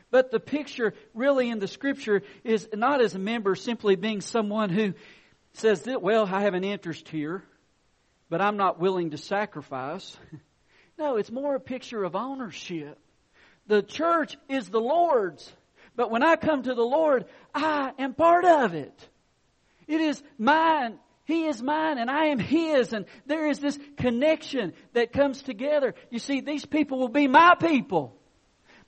But 0.10 0.32
the 0.32 0.40
picture 0.40 0.94
really 1.14 1.50
in 1.50 1.60
the 1.60 1.68
scripture 1.68 2.22
is 2.44 2.68
not 2.74 3.02
as 3.02 3.16
a 3.16 3.20
member 3.20 3.56
simply 3.56 3.96
being 3.96 4.22
someone 4.22 4.70
who 4.70 4.94
says 5.54 5.82
that, 5.84 6.02
well, 6.02 6.26
I 6.26 6.42
have 6.42 6.54
an 6.54 6.64
interest 6.64 7.10
here, 7.10 7.44
but 8.30 8.42
I'm 8.42 8.58
not 8.58 8.80
willing 8.80 9.12
to 9.12 9.18
sacrifice. 9.18 10.16
No, 11.00 11.18
it's 11.18 11.32
more 11.32 11.54
a 11.54 11.60
picture 11.60 12.04
of 12.04 12.16
ownership. 12.16 12.98
The 13.68 13.84
church 13.84 14.36
is 14.50 14.68
the 14.68 14.80
Lord's, 14.80 15.52
but 15.96 16.10
when 16.10 16.24
I 16.24 16.38
come 16.38 16.64
to 16.64 16.74
the 16.74 16.82
Lord, 16.82 17.26
I 17.54 17.92
am 18.00 18.16
part 18.16 18.46
of 18.46 18.74
it. 18.74 19.10
It 19.88 20.02
is 20.02 20.22
mine. 20.38 21.00
He 21.26 21.46
is 21.46 21.62
mine 21.62 21.98
and 21.98 22.10
I 22.10 22.28
am 22.28 22.40
His 22.40 22.94
and 22.94 23.06
there 23.26 23.48
is 23.50 23.60
this 23.60 23.78
connection 23.98 24.74
that 24.94 25.12
comes 25.12 25.42
together. 25.42 25.94
You 26.10 26.20
see, 26.20 26.42
these 26.42 26.66
people 26.66 27.00
will 27.00 27.10
be 27.10 27.28
my 27.28 27.56
people. 27.56 28.16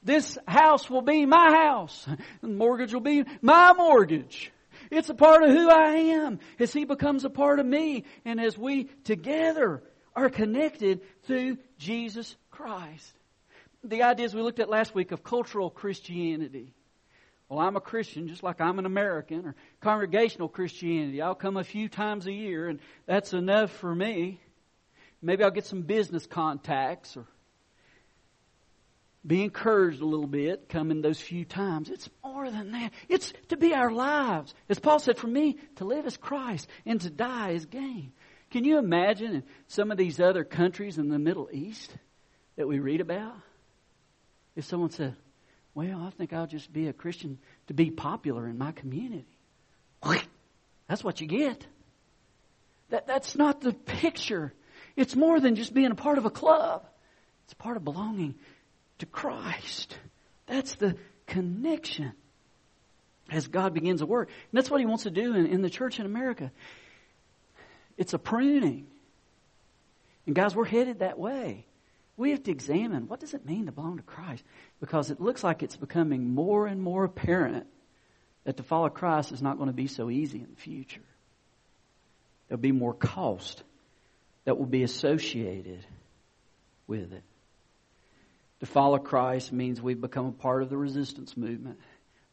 This 0.03 0.37
house 0.47 0.89
will 0.89 1.01
be 1.01 1.25
my 1.25 1.51
house. 1.51 2.07
The 2.41 2.47
mortgage 2.47 2.93
will 2.93 3.01
be 3.01 3.25
my 3.41 3.73
mortgage. 3.73 4.51
It's 4.89 5.09
a 5.09 5.13
part 5.13 5.43
of 5.43 5.51
who 5.51 5.69
I 5.69 5.95
am 5.95 6.39
as 6.57 6.71
He 6.71 6.85
becomes 6.85 7.25
a 7.25 7.29
part 7.29 7.59
of 7.59 7.65
me 7.65 8.05
and 8.23 8.39
as 8.39 8.57
we 8.57 8.85
together 9.03 9.83
are 10.15 10.29
connected 10.29 11.01
through 11.23 11.57
Jesus 11.77 12.35
Christ. 12.49 13.13
The 13.83 14.03
ideas 14.03 14.33
we 14.33 14.41
looked 14.41 14.59
at 14.59 14.69
last 14.69 14.95
week 14.95 15.11
of 15.11 15.23
cultural 15.23 15.69
Christianity. 15.69 16.73
Well, 17.49 17.59
I'm 17.59 17.75
a 17.75 17.81
Christian 17.81 18.27
just 18.27 18.43
like 18.43 18.61
I'm 18.61 18.77
an 18.77 18.85
American, 18.85 19.47
or 19.47 19.55
congregational 19.81 20.49
Christianity. 20.49 21.19
I'll 21.21 21.33
come 21.33 21.57
a 21.57 21.63
few 21.63 21.89
times 21.89 22.27
a 22.27 22.31
year 22.31 22.69
and 22.69 22.79
that's 23.07 23.33
enough 23.33 23.71
for 23.71 23.93
me. 23.93 24.39
Maybe 25.21 25.43
I'll 25.43 25.51
get 25.51 25.65
some 25.65 25.81
business 25.81 26.27
contacts 26.27 27.17
or 27.17 27.25
be 29.25 29.43
encouraged 29.43 30.01
a 30.01 30.05
little 30.05 30.27
bit 30.27 30.69
coming 30.69 31.01
those 31.01 31.19
few 31.19 31.43
times. 31.43 31.89
It's 31.89 32.09
more 32.23 32.49
than 32.49 32.71
that. 32.71 32.93
It's 33.09 33.33
to 33.49 33.57
be 33.57 33.73
our 33.73 33.91
lives. 33.91 34.53
As 34.69 34.79
Paul 34.79 34.99
said, 34.99 35.17
for 35.17 35.27
me, 35.27 35.57
to 35.77 35.85
live 35.85 36.05
is 36.05 36.15
Christ 36.15 36.67
and 36.85 37.01
to 37.01 37.09
die 37.09 37.51
is 37.51 37.65
gain. 37.65 38.13
Can 38.51 38.63
you 38.63 38.77
imagine 38.77 39.35
in 39.35 39.43
some 39.67 39.91
of 39.91 39.97
these 39.97 40.19
other 40.19 40.43
countries 40.43 40.97
in 40.97 41.09
the 41.09 41.19
Middle 41.19 41.49
East 41.51 41.93
that 42.55 42.67
we 42.67 42.79
read 42.79 43.01
about? 43.01 43.35
If 44.55 44.65
someone 44.65 44.91
said, 44.91 45.15
well, 45.73 46.03
I 46.05 46.09
think 46.11 46.33
I'll 46.33 46.47
just 46.47 46.71
be 46.71 46.87
a 46.87 46.93
Christian 46.93 47.37
to 47.67 47.73
be 47.73 47.91
popular 47.91 48.47
in 48.47 48.57
my 48.57 48.71
community. 48.71 49.25
That's 50.87 51.03
what 51.03 51.21
you 51.21 51.27
get. 51.27 51.65
That, 52.89 53.05
that's 53.05 53.35
not 53.35 53.61
the 53.61 53.73
picture. 53.73 54.53
It's 54.95 55.15
more 55.15 55.39
than 55.39 55.55
just 55.55 55.73
being 55.73 55.91
a 55.91 55.95
part 55.95 56.17
of 56.17 56.25
a 56.25 56.31
club. 56.31 56.85
It's 57.45 57.53
part 57.53 57.77
of 57.77 57.83
belonging 57.83 58.35
to 58.97 59.05
Christ. 59.05 59.95
That's 60.47 60.75
the 60.75 60.95
connection 61.27 62.13
as 63.31 63.47
God 63.47 63.73
begins 63.75 64.01
to 64.01 64.07
work. 64.07 64.29
And 64.29 64.57
that's 64.57 64.69
what 64.69 64.79
He 64.79 64.87
wants 64.87 65.03
to 65.03 65.11
do 65.11 65.35
in, 65.35 65.45
in 65.45 65.61
the 65.61 65.69
church 65.69 65.99
in 65.99 66.05
America. 66.05 66.51
It's 67.97 68.13
a 68.13 68.19
pruning. 68.19 68.87
And 70.25 70.35
guys, 70.35 70.55
we're 70.55 70.65
headed 70.65 70.99
that 70.99 71.19
way. 71.19 71.65
We 72.19 72.31
have 72.31 72.43
to 72.43 72.51
examine 72.51 73.07
what 73.07 73.21
does 73.21 73.33
it 73.33 73.45
mean 73.45 73.67
to 73.67 73.71
belong 73.71 73.95
to 73.95 74.03
Christ? 74.03 74.43
Because 74.81 75.09
it 75.09 75.21
looks 75.21 75.41
like 75.41 75.63
it's 75.63 75.77
becoming 75.77 76.33
more 76.33 76.67
and 76.67 76.81
more 76.81 77.05
apparent 77.05 77.65
that 78.43 78.57
to 78.57 78.63
follow 78.63 78.89
Christ 78.89 79.31
is 79.31 79.41
not 79.41 79.55
going 79.55 79.67
to 79.67 79.73
be 79.73 79.87
so 79.87 80.09
easy 80.09 80.39
in 80.39 80.49
the 80.49 80.59
future. 80.59 80.99
There'll 82.49 82.59
be 82.59 82.73
more 82.73 82.93
cost 82.93 83.63
that 84.43 84.57
will 84.57 84.65
be 84.65 84.83
associated 84.83 85.79
with 86.87 87.13
it. 87.13 87.23
To 88.59 88.65
follow 88.65 88.97
Christ 88.97 89.53
means 89.53 89.81
we've 89.81 90.01
become 90.01 90.25
a 90.25 90.33
part 90.33 90.61
of 90.61 90.69
the 90.69 90.75
resistance 90.75 91.37
movement, 91.37 91.79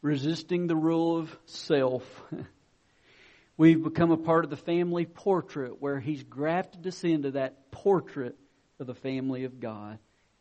resisting 0.02 0.66
the 0.66 0.74
rule 0.74 1.16
of 1.16 1.38
self. 1.44 2.02
we've 3.56 3.84
become 3.84 4.10
a 4.10 4.16
part 4.16 4.42
of 4.42 4.50
the 4.50 4.56
family 4.56 5.06
portrait 5.06 5.80
where 5.80 6.00
He's 6.00 6.24
grafted 6.24 6.84
us 6.88 7.04
into 7.04 7.30
that 7.32 7.70
portrait 7.70 8.36
of 8.78 8.86
the 8.86 8.94
family 8.94 9.44
of 9.44 9.60
God. 9.60 9.98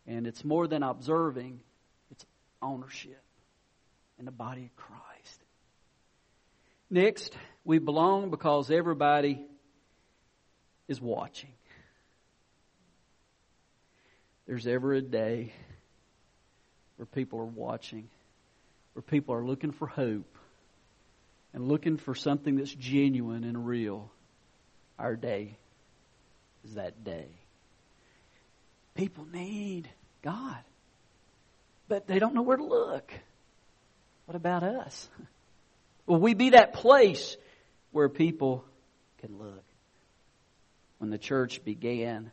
And 0.08 0.28
it's 0.28 0.44
more 0.44 0.68
than 0.68 0.84
observing, 0.84 1.60
it's 2.12 2.26
ownership 2.62 3.22
in 4.20 4.26
the 4.26 4.32
body 4.32 4.66
of 4.66 4.76
Christ. 4.76 5.44
Next, 6.90 7.36
we 7.64 7.80
belong 7.80 8.30
because 8.30 8.70
everybody 8.70 9.46
is 10.88 11.02
watching. 11.02 11.52
There's 14.46 14.68
ever 14.68 14.94
a 14.94 15.02
day 15.02 15.54
where 16.98 17.08
people 17.08 17.40
are 17.40 17.46
watching, 17.46 18.10
where 18.94 19.02
people 19.02 19.34
are 19.34 19.44
looking 19.44 19.72
for 19.72 19.88
hope 19.88 20.38
and 21.54 21.68
looking 21.68 21.98
for 21.98 22.14
something 22.14 22.58
that's 22.58 22.74
genuine 22.74 23.44
and 23.44 23.66
real. 23.66 24.12
Our 25.00 25.16
day 25.16 25.58
is 26.64 26.76
that 26.76 27.04
day. 27.04 27.28
People 28.96 29.28
need 29.32 29.90
God, 30.22 30.58
but 31.88 32.08
they 32.08 32.18
don't 32.18 32.34
know 32.34 32.42
where 32.42 32.58
to 32.58 32.64
look. 32.64 33.12
What 34.26 34.36
about 34.36 34.64
us? 34.64 35.10
Will 36.08 36.20
we 36.20 36.34
be 36.34 36.52
that 36.52 36.74
place 36.74 37.36
where 37.92 38.10
people 38.10 38.64
can 39.20 39.38
look? 39.38 39.64
When 40.98 41.10
the 41.10 41.18
church 41.18 41.64
began, 41.66 42.32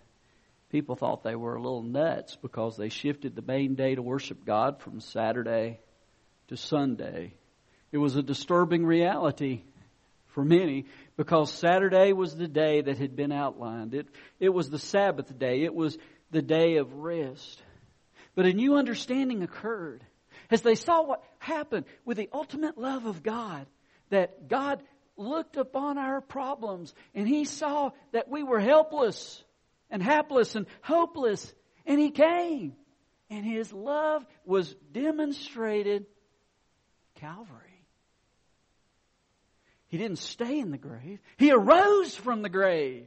people 0.70 0.94
thought 0.94 1.24
they 1.24 1.34
were 1.34 1.56
a 1.56 1.62
little 1.62 1.82
nuts 1.82 2.36
because 2.40 2.76
they 2.76 2.88
shifted 2.88 3.34
the 3.34 3.42
main 3.42 3.74
day 3.74 3.94
to 3.94 4.02
worship 4.02 4.44
God 4.44 4.80
from 4.80 5.00
Saturday 5.00 5.80
to 6.48 6.56
Sunday. 6.56 7.34
It 7.90 7.98
was 7.98 8.14
a 8.14 8.22
disturbing 8.22 8.86
reality 8.86 9.62
for 10.28 10.44
many 10.44 10.86
because 11.16 11.52
Saturday 11.52 12.12
was 12.12 12.36
the 12.36 12.48
day 12.48 12.80
that 12.80 12.98
had 12.98 13.16
been 13.16 13.32
outlined. 13.32 13.94
It, 13.94 14.06
it 14.40 14.48
was 14.48 14.70
the 14.70 14.78
Sabbath 14.78 15.38
day. 15.38 15.62
It 15.62 15.74
was 15.74 15.98
the 16.32 16.42
day 16.42 16.76
of 16.76 16.92
rest. 16.94 17.62
But 18.34 18.46
a 18.46 18.52
new 18.52 18.74
understanding 18.76 19.42
occurred 19.42 20.02
as 20.50 20.62
they 20.62 20.74
saw 20.74 21.02
what 21.02 21.22
happened 21.38 21.86
with 22.04 22.16
the 22.16 22.28
ultimate 22.32 22.76
love 22.76 23.06
of 23.06 23.22
God. 23.22 23.66
That 24.10 24.48
God 24.48 24.82
looked 25.16 25.56
upon 25.56 25.96
our 25.96 26.20
problems 26.20 26.92
and 27.14 27.28
He 27.28 27.44
saw 27.44 27.92
that 28.12 28.28
we 28.28 28.42
were 28.42 28.60
helpless 28.60 29.42
and 29.92 30.02
hapless 30.02 30.56
and 30.56 30.66
hopeless. 30.80 31.54
And 31.86 32.00
he 32.00 32.10
came. 32.10 32.74
And 33.30 33.44
his 33.46 33.72
love 33.72 34.26
was 34.44 34.74
demonstrated 34.92 36.06
Calvary. 37.16 37.58
He 39.88 39.98
didn't 39.98 40.18
stay 40.18 40.58
in 40.58 40.70
the 40.70 40.78
grave. 40.78 41.20
He 41.36 41.52
arose 41.52 42.16
from 42.16 42.42
the 42.42 42.48
grave. 42.48 43.06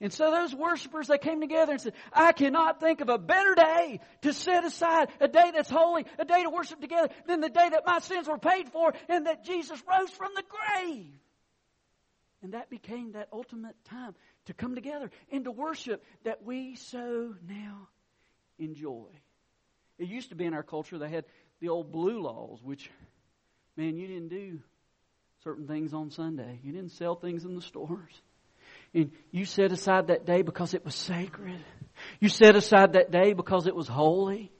And 0.00 0.12
so 0.12 0.30
those 0.30 0.54
worshipers, 0.54 1.06
they 1.06 1.18
came 1.18 1.40
together 1.40 1.72
and 1.72 1.80
said, 1.80 1.94
I 2.12 2.32
cannot 2.32 2.80
think 2.80 3.00
of 3.00 3.08
a 3.08 3.18
better 3.18 3.54
day 3.54 4.00
to 4.22 4.32
set 4.32 4.64
aside 4.64 5.08
a 5.20 5.28
day 5.28 5.52
that's 5.54 5.70
holy, 5.70 6.06
a 6.18 6.24
day 6.24 6.42
to 6.42 6.50
worship 6.50 6.80
together 6.80 7.08
than 7.26 7.40
the 7.40 7.48
day 7.48 7.68
that 7.70 7.86
my 7.86 8.00
sins 8.00 8.28
were 8.28 8.38
paid 8.38 8.68
for 8.68 8.92
and 9.08 9.26
that 9.26 9.44
Jesus 9.44 9.82
rose 9.88 10.10
from 10.10 10.32
the 10.34 10.44
grave. 10.48 11.12
And 12.42 12.52
that 12.52 12.68
became 12.68 13.12
that 13.12 13.28
ultimate 13.32 13.76
time 13.84 14.14
to 14.46 14.54
come 14.54 14.74
together 14.74 15.10
and 15.32 15.44
to 15.44 15.50
worship 15.50 16.04
that 16.24 16.44
we 16.44 16.76
so 16.76 17.34
now 17.48 17.88
enjoy. 18.58 19.06
It 19.98 20.08
used 20.08 20.28
to 20.30 20.34
be 20.34 20.44
in 20.44 20.54
our 20.54 20.62
culture 20.62 20.98
they 20.98 21.08
had 21.08 21.24
the 21.60 21.68
old 21.70 21.90
blue 21.90 22.20
laws, 22.20 22.58
which, 22.62 22.90
man, 23.76 23.96
you 23.96 24.06
didn't 24.06 24.28
do 24.28 24.60
certain 25.42 25.66
things 25.66 25.94
on 25.94 26.10
Sunday. 26.10 26.60
You 26.62 26.72
didn't 26.72 26.92
sell 26.92 27.14
things 27.14 27.44
in 27.44 27.54
the 27.54 27.62
stores. 27.62 28.20
And 28.94 29.10
you 29.32 29.44
set 29.44 29.72
aside 29.72 30.06
that 30.06 30.24
day 30.24 30.42
because 30.42 30.72
it 30.72 30.84
was 30.84 30.94
sacred. 30.94 31.60
You 32.20 32.28
set 32.28 32.54
aside 32.54 32.92
that 32.92 33.10
day 33.10 33.32
because 33.32 33.66
it 33.66 33.74
was 33.74 33.88
holy. 33.88 34.52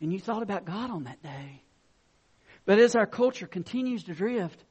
And 0.00 0.12
you 0.12 0.18
thought 0.18 0.42
about 0.42 0.64
God 0.64 0.90
on 0.90 1.04
that 1.04 1.22
day. 1.22 1.62
But 2.64 2.78
as 2.78 2.94
our 2.94 3.06
culture 3.06 3.46
continues 3.46 4.04
to 4.04 4.14
drift, 4.14 4.64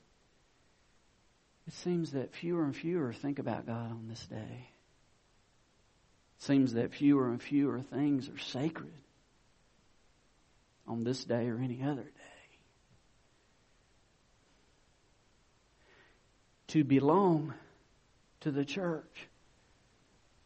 it 1.67 1.73
seems 1.73 2.11
that 2.11 2.33
fewer 2.33 2.63
and 2.63 2.75
fewer 2.75 3.13
think 3.13 3.39
about 3.39 3.67
God 3.67 3.91
on 3.91 4.07
this 4.09 4.25
day. 4.25 4.67
It 6.37 6.43
seems 6.43 6.73
that 6.73 6.93
fewer 6.93 7.29
and 7.29 7.41
fewer 7.41 7.81
things 7.81 8.27
are 8.27 8.39
sacred 8.39 8.93
on 10.87 11.03
this 11.03 11.23
day 11.23 11.47
or 11.47 11.59
any 11.59 11.83
other 11.83 12.03
day. 12.03 12.09
To 16.69 16.83
belong 16.83 17.53
to 18.41 18.51
the 18.51 18.65
church 18.65 19.27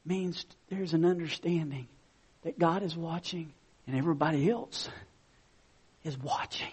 means 0.06 0.46
there's 0.70 0.94
an 0.94 1.06
understanding 1.06 1.88
that 2.44 2.60
God 2.60 2.84
is 2.84 2.96
watching 2.96 3.52
and 3.88 3.96
everybody 3.96 4.50
else 4.50 4.90
is 6.04 6.18
watching. 6.18 6.72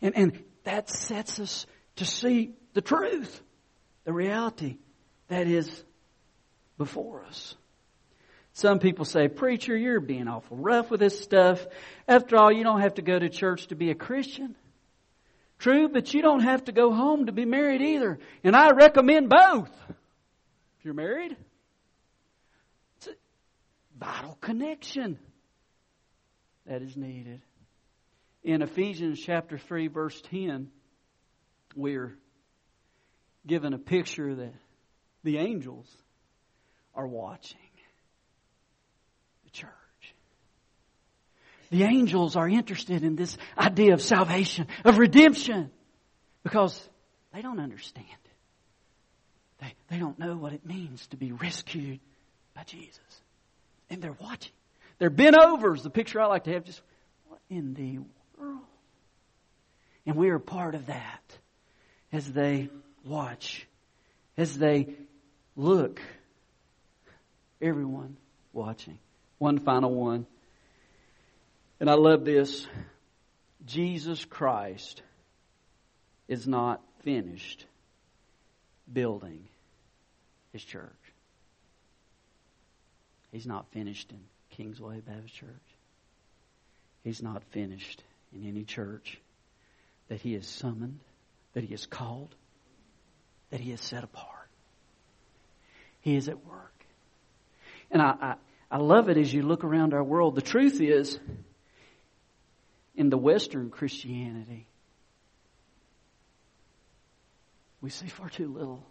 And, 0.00 0.16
and 0.16 0.44
that 0.64 0.88
sets 0.88 1.38
us 1.38 1.66
to 1.96 2.04
see 2.04 2.54
the 2.72 2.80
truth, 2.80 3.40
the 4.04 4.12
reality 4.12 4.78
that 5.28 5.46
is 5.46 5.84
before 6.78 7.24
us. 7.24 7.54
Some 8.52 8.78
people 8.78 9.04
say, 9.04 9.28
Preacher, 9.28 9.76
you're 9.76 10.00
being 10.00 10.28
awful 10.28 10.56
rough 10.56 10.90
with 10.90 11.00
this 11.00 11.20
stuff. 11.20 11.64
After 12.08 12.36
all, 12.36 12.50
you 12.50 12.64
don't 12.64 12.80
have 12.80 12.94
to 12.94 13.02
go 13.02 13.18
to 13.18 13.28
church 13.28 13.68
to 13.68 13.74
be 13.74 13.90
a 13.90 13.94
Christian. 13.94 14.56
True, 15.58 15.88
but 15.88 16.14
you 16.14 16.22
don't 16.22 16.40
have 16.40 16.64
to 16.64 16.72
go 16.72 16.92
home 16.92 17.26
to 17.26 17.32
be 17.32 17.44
married 17.44 17.82
either. 17.82 18.18
And 18.42 18.56
I 18.56 18.70
recommend 18.70 19.28
both. 19.28 19.70
If 20.80 20.86
you're 20.86 20.94
married, 20.94 21.36
it's 22.96 23.08
a 23.08 23.10
vital 23.98 24.38
connection 24.40 25.18
that 26.64 26.80
is 26.80 26.96
needed. 26.96 27.42
In 28.42 28.62
Ephesians 28.62 29.20
chapter 29.20 29.58
3, 29.58 29.88
verse 29.88 30.18
10, 30.30 30.70
we're 31.76 32.16
given 33.46 33.74
a 33.74 33.78
picture 33.78 34.34
that 34.34 34.54
the 35.22 35.36
angels 35.36 35.86
are 36.94 37.06
watching 37.06 37.58
the 39.44 39.50
church. 39.50 39.70
The 41.68 41.82
angels 41.82 42.36
are 42.36 42.48
interested 42.48 43.04
in 43.04 43.16
this 43.16 43.36
idea 43.58 43.92
of 43.92 44.00
salvation, 44.00 44.66
of 44.86 44.96
redemption, 44.96 45.70
because 46.42 46.88
they 47.34 47.42
don't 47.42 47.60
understand. 47.60 48.06
They, 49.60 49.74
they 49.88 49.98
don't 49.98 50.18
know 50.18 50.36
what 50.36 50.52
it 50.52 50.64
means 50.64 51.06
to 51.08 51.16
be 51.16 51.32
rescued 51.32 52.00
by 52.54 52.64
Jesus. 52.64 52.98
And 53.88 54.00
they're 54.02 54.16
watching. 54.20 54.52
They're 54.98 55.10
bent 55.10 55.36
over 55.36 55.74
is 55.74 55.82
the 55.82 55.90
picture 55.90 56.20
I 56.20 56.26
like 56.26 56.44
to 56.44 56.52
have. 56.52 56.64
Just, 56.64 56.80
what 57.28 57.40
in 57.48 57.74
the 57.74 57.98
world? 58.38 58.60
And 60.06 60.16
we 60.16 60.30
are 60.30 60.38
part 60.38 60.74
of 60.74 60.86
that 60.86 61.38
as 62.12 62.30
they 62.30 62.68
watch, 63.04 63.66
as 64.36 64.56
they 64.56 64.94
look 65.56 66.00
everyone 67.60 68.16
watching. 68.52 68.98
One 69.38 69.58
final 69.58 69.94
one. 69.94 70.26
And 71.78 71.88
I 71.88 71.94
love 71.94 72.24
this. 72.24 72.66
Jesus 73.64 74.24
Christ 74.24 75.02
is 76.28 76.46
not 76.46 76.82
finished 77.02 77.66
building 78.92 79.49
his 80.52 80.64
church. 80.64 81.12
He's 83.32 83.46
not 83.46 83.66
finished 83.72 84.10
in 84.10 84.18
Kingsway 84.50 85.00
Baptist 85.00 85.34
Church. 85.34 85.48
He's 87.04 87.22
not 87.22 87.42
finished 87.50 88.02
in 88.34 88.46
any 88.46 88.64
church 88.64 89.18
that 90.08 90.20
he 90.20 90.34
has 90.34 90.46
summoned, 90.46 91.00
that 91.54 91.62
he 91.64 91.70
has 91.70 91.86
called, 91.86 92.34
that 93.50 93.60
he 93.60 93.70
has 93.70 93.80
set 93.80 94.04
apart. 94.04 94.48
He 96.00 96.16
is 96.16 96.28
at 96.28 96.44
work. 96.44 96.74
And 97.90 98.02
I, 98.02 98.14
I, 98.20 98.34
I 98.70 98.78
love 98.78 99.08
it 99.08 99.16
as 99.16 99.32
you 99.32 99.42
look 99.42 99.64
around 99.64 99.94
our 99.94 100.02
world. 100.02 100.34
The 100.34 100.42
truth 100.42 100.80
is, 100.80 101.18
in 102.94 103.10
the 103.10 103.18
Western 103.18 103.70
Christianity, 103.70 104.66
we 107.80 107.90
see 107.90 108.08
far 108.08 108.28
too 108.28 108.48
little 108.48 108.84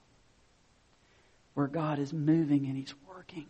where 1.53 1.67
God 1.67 1.99
is 1.99 2.13
moving 2.13 2.65
and 2.65 2.77
He's 2.77 2.93
working. 3.07 3.47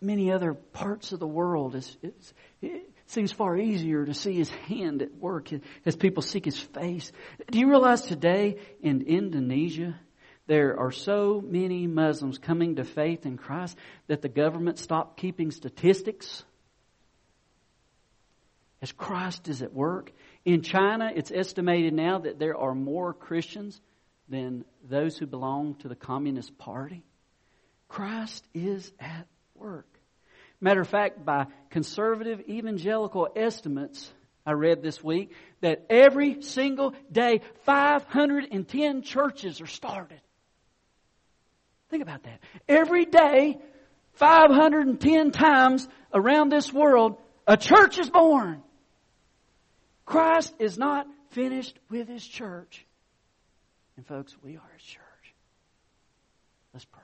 Many 0.00 0.32
other 0.32 0.54
parts 0.54 1.12
of 1.12 1.20
the 1.20 1.26
world, 1.26 1.76
it's, 1.76 2.34
it 2.60 2.90
seems 3.06 3.32
far 3.32 3.56
easier 3.56 4.04
to 4.04 4.14
see 4.14 4.34
His 4.34 4.50
hand 4.50 5.02
at 5.02 5.14
work 5.14 5.50
as 5.84 5.96
people 5.96 6.22
seek 6.22 6.44
His 6.44 6.58
face. 6.58 7.12
Do 7.50 7.58
you 7.58 7.68
realize 7.68 8.02
today 8.02 8.58
in 8.80 9.02
Indonesia, 9.02 9.98
there 10.46 10.78
are 10.78 10.90
so 10.90 11.42
many 11.44 11.86
Muslims 11.86 12.38
coming 12.38 12.76
to 12.76 12.84
faith 12.84 13.26
in 13.26 13.36
Christ 13.36 13.76
that 14.08 14.22
the 14.22 14.28
government 14.28 14.78
stopped 14.78 15.18
keeping 15.18 15.50
statistics? 15.50 16.44
As 18.80 18.90
Christ 18.90 19.48
is 19.48 19.62
at 19.62 19.72
work. 19.72 20.10
In 20.44 20.62
China, 20.62 21.12
it's 21.14 21.30
estimated 21.30 21.94
now 21.94 22.18
that 22.18 22.40
there 22.40 22.56
are 22.56 22.74
more 22.74 23.14
Christians 23.14 23.80
than 24.28 24.64
those 24.88 25.16
who 25.16 25.26
belong 25.26 25.74
to 25.76 25.88
the 25.88 25.96
Communist 25.96 26.56
Party. 26.58 27.04
Christ 27.88 28.46
is 28.54 28.90
at 28.98 29.26
work. 29.54 29.86
Matter 30.60 30.80
of 30.80 30.88
fact, 30.88 31.24
by 31.24 31.46
conservative 31.70 32.40
evangelical 32.48 33.28
estimates, 33.34 34.12
I 34.46 34.52
read 34.52 34.82
this 34.82 35.02
week 35.02 35.32
that 35.60 35.86
every 35.90 36.42
single 36.42 36.94
day 37.10 37.40
510 37.64 39.02
churches 39.02 39.60
are 39.60 39.66
started. 39.66 40.20
Think 41.90 42.02
about 42.02 42.22
that. 42.22 42.40
Every 42.68 43.04
day, 43.04 43.58
510 44.14 45.30
times 45.30 45.86
around 46.14 46.48
this 46.48 46.72
world, 46.72 47.18
a 47.46 47.56
church 47.56 47.98
is 47.98 48.08
born. 48.08 48.62
Christ 50.04 50.54
is 50.58 50.78
not 50.78 51.06
finished 51.30 51.78
with 51.90 52.08
his 52.08 52.26
church. 52.26 52.86
And 53.96 54.06
folks, 54.06 54.36
we 54.42 54.56
are 54.56 54.72
a 54.76 54.80
church. 54.80 55.34
Let's 56.72 56.84
pray. 56.86 57.02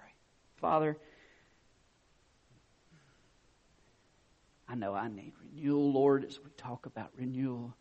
Father, 0.57 0.97
I 4.69 4.75
know 4.75 4.95
I 4.95 5.09
need 5.09 5.33
renewal, 5.41 5.93
Lord, 5.93 6.25
as 6.25 6.39
we 6.39 6.51
talk 6.57 6.87
about 6.87 7.11
renewal, 7.17 7.75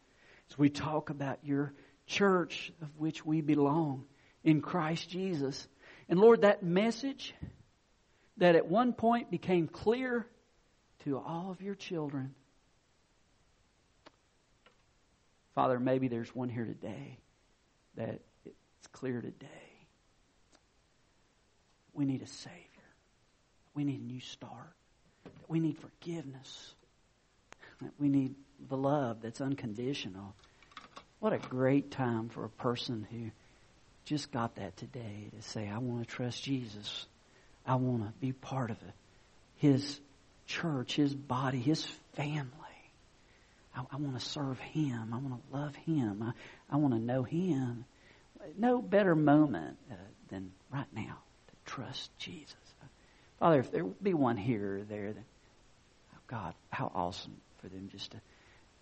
as 0.49 0.57
we 0.57 0.69
talk 0.69 1.09
about 1.09 1.39
your 1.43 1.73
church 2.05 2.71
of 2.81 2.89
which 2.97 3.25
we 3.25 3.41
belong 3.41 4.05
in 4.43 4.61
Christ 4.61 5.09
Jesus. 5.09 5.67
And 6.07 6.19
Lord, 6.19 6.41
that 6.41 6.63
message 6.63 7.33
that 8.37 8.55
at 8.55 8.67
one 8.67 8.93
point 8.93 9.31
became 9.31 9.67
clear 9.67 10.27
to 11.03 11.17
all 11.17 11.51
of 11.51 11.61
your 11.61 11.75
children. 11.75 12.33
Father, 15.55 15.79
maybe 15.79 16.07
there's 16.07 16.33
one 16.35 16.49
here 16.49 16.65
today 16.65 17.17
that 17.95 18.21
it's 18.79 18.87
clear 18.87 19.21
today. 19.21 19.47
We 21.93 22.05
need 22.05 22.21
a 22.21 22.27
Savior. 22.27 22.53
We 23.73 23.83
need 23.83 23.99
a 23.99 24.03
new 24.03 24.21
start. 24.21 24.73
We 25.47 25.59
need 25.59 25.77
forgiveness. 25.77 26.73
We 27.99 28.09
need 28.09 28.35
the 28.69 28.77
love 28.77 29.21
that's 29.21 29.41
unconditional. 29.41 30.33
What 31.19 31.33
a 31.33 31.37
great 31.37 31.91
time 31.91 32.29
for 32.29 32.45
a 32.45 32.49
person 32.49 33.07
who 33.09 33.31
just 34.05 34.31
got 34.31 34.55
that 34.55 34.77
today 34.77 35.29
to 35.35 35.41
say, 35.41 35.67
I 35.67 35.79
want 35.79 36.07
to 36.07 36.15
trust 36.15 36.43
Jesus. 36.43 37.05
I 37.65 37.75
want 37.75 38.03
to 38.03 38.13
be 38.19 38.31
part 38.31 38.71
of 38.71 38.77
it. 38.77 38.93
His 39.57 39.99
church, 40.45 40.95
His 40.95 41.13
body, 41.13 41.59
His 41.59 41.85
family. 42.15 42.51
I, 43.75 43.81
I 43.91 43.97
want 43.97 44.17
to 44.19 44.25
serve 44.25 44.59
Him. 44.59 45.11
I 45.13 45.17
want 45.17 45.33
to 45.33 45.57
love 45.57 45.75
Him. 45.75 46.23
I, 46.23 46.73
I 46.73 46.77
want 46.77 46.93
to 46.93 46.99
know 46.99 47.23
Him. 47.23 47.85
No 48.57 48.81
better 48.81 49.15
moment 49.15 49.77
uh, 49.91 49.95
than 50.29 50.51
right 50.71 50.87
now 50.93 51.17
to 51.47 51.71
trust 51.71 52.11
Jesus. 52.17 52.55
Father, 53.39 53.59
if 53.59 53.71
there 53.71 53.83
be 53.83 54.13
one 54.13 54.37
here 54.37 54.77
or 54.77 54.83
there, 54.83 55.13
then, 55.13 55.25
oh 56.13 56.19
God, 56.27 56.53
how 56.71 56.91
awesome 56.93 57.37
for 57.61 57.69
them 57.69 57.89
just 57.91 58.11
to, 58.11 58.21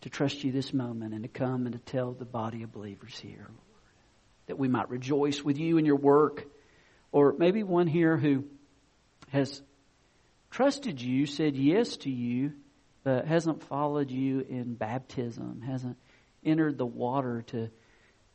to 0.02 0.10
trust 0.10 0.44
you 0.44 0.52
this 0.52 0.74
moment 0.74 1.14
and 1.14 1.24
to 1.24 1.30
come 1.30 1.66
and 1.66 1.74
to 1.74 1.80
tell 1.80 2.14
the 2.14 2.26
body 2.26 2.64
of 2.64 2.72
believers 2.72 3.18
here, 3.20 3.48
Lord, 3.48 3.84
that 4.48 4.58
we 4.58 4.68
might 4.70 4.90
rejoice 4.90 5.44
with 5.44 5.58
you 5.58 5.78
in 5.78 5.86
your 5.86 5.98
work. 5.98 6.46
Or 7.12 7.36
maybe 7.38 7.64
one 7.64 7.88
here 7.88 8.18
who 8.18 8.46
has 9.30 9.62
trusted 10.52 11.02
you, 11.02 11.26
said 11.26 11.58
yes 11.58 11.98
to 11.98 12.10
you, 12.10 12.54
but 13.04 13.26
hasn't 13.26 13.64
followed 13.64 14.10
you 14.10 14.40
in 14.40 14.74
baptism, 14.74 15.62
hasn't 15.62 15.98
entered 16.46 16.78
the 16.78 16.86
water 16.86 17.44
to 17.48 17.70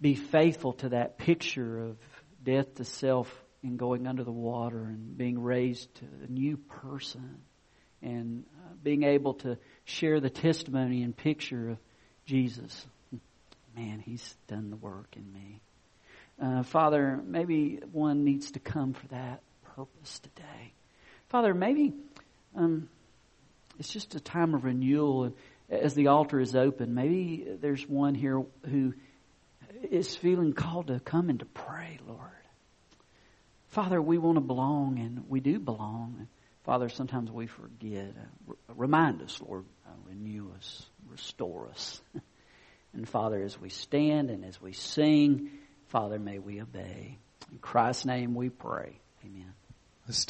be 0.01 0.15
faithful 0.15 0.73
to 0.75 0.91
that 0.91 1.19
picture 1.19 1.79
of 1.79 1.97
death 2.43 2.75
to 2.77 2.85
self 2.85 3.31
and 3.63 3.79
going 3.79 4.07
under 4.07 4.25
the 4.25 4.33
water 4.33 4.79
and 4.79 5.17
being 5.17 5.43
raised 5.43 5.95
to 5.97 6.05
a 6.27 6.31
new 6.31 6.57
person 6.57 7.39
and 8.03 8.45
uh, 8.57 8.73
being 8.83 9.03
able 9.03 9.35
to 9.35 9.59
share 9.85 10.21
the 10.21 10.31
testimony 10.31 11.03
and 11.03 11.15
picture 11.15 11.71
of 11.71 11.79
Jesus. 12.25 12.87
Man, 13.77 14.01
He's 14.01 14.37
done 14.49 14.71
the 14.71 14.77
work 14.77 15.15
in 15.17 15.33
me. 15.33 15.61
Uh, 16.41 16.63
Father, 16.63 17.21
maybe 17.23 17.81
one 17.93 18.25
needs 18.25 18.53
to 18.53 18.61
come 18.61 18.95
for 18.95 19.07
that 19.09 19.43
purpose 19.77 20.19
today. 20.21 20.73
Father, 21.29 21.53
maybe 21.53 21.93
um, 22.57 22.89
it's 23.79 23.93
just 23.93 24.15
a 24.15 24.21
time 24.21 24.55
of 24.55 24.65
renewal. 24.65 25.25
And 25.25 25.35
as 25.71 25.93
the 25.95 26.07
altar 26.07 26.41
is 26.41 26.57
open, 26.57 26.95
maybe 26.95 27.47
there's 27.61 27.87
one 27.87 28.15
here 28.15 28.43
who 28.69 28.95
is 29.83 30.17
feeling 30.17 30.53
called 30.53 30.89
to 30.89 31.01
come 31.01 31.31
and 31.31 31.39
to 31.39 31.47
pray, 31.47 31.99
Lord. 32.07 32.21
Father, 33.69 34.03
we 34.03 34.19
want 34.19 34.37
to 34.37 34.41
belong, 34.41 34.99
and 34.99 35.25
we 35.29 35.41
do 35.41 35.59
belong. 35.59 36.29
Father, 36.65 36.89
sometimes 36.89 37.31
we 37.31 37.47
forget. 37.47 38.15
Remind 38.69 39.23
us, 39.23 39.41
Lord. 39.41 39.65
Uh, 39.87 39.91
renew 40.07 40.51
us. 40.57 40.87
Restore 41.09 41.69
us. 41.69 42.01
and 42.93 43.09
Father, 43.09 43.43
as 43.43 43.61
we 43.61 43.69
stand 43.69 44.31
and 44.31 44.45
as 44.45 44.61
we 44.61 44.73
sing, 44.73 45.51
Father, 45.89 46.19
may 46.19 46.39
we 46.39 46.61
obey. 46.61 47.19
In 47.51 47.59
Christ's 47.59 48.07
name 48.07 48.35
we 48.35 48.49
pray. 48.49 49.01
Amen. 49.25 49.53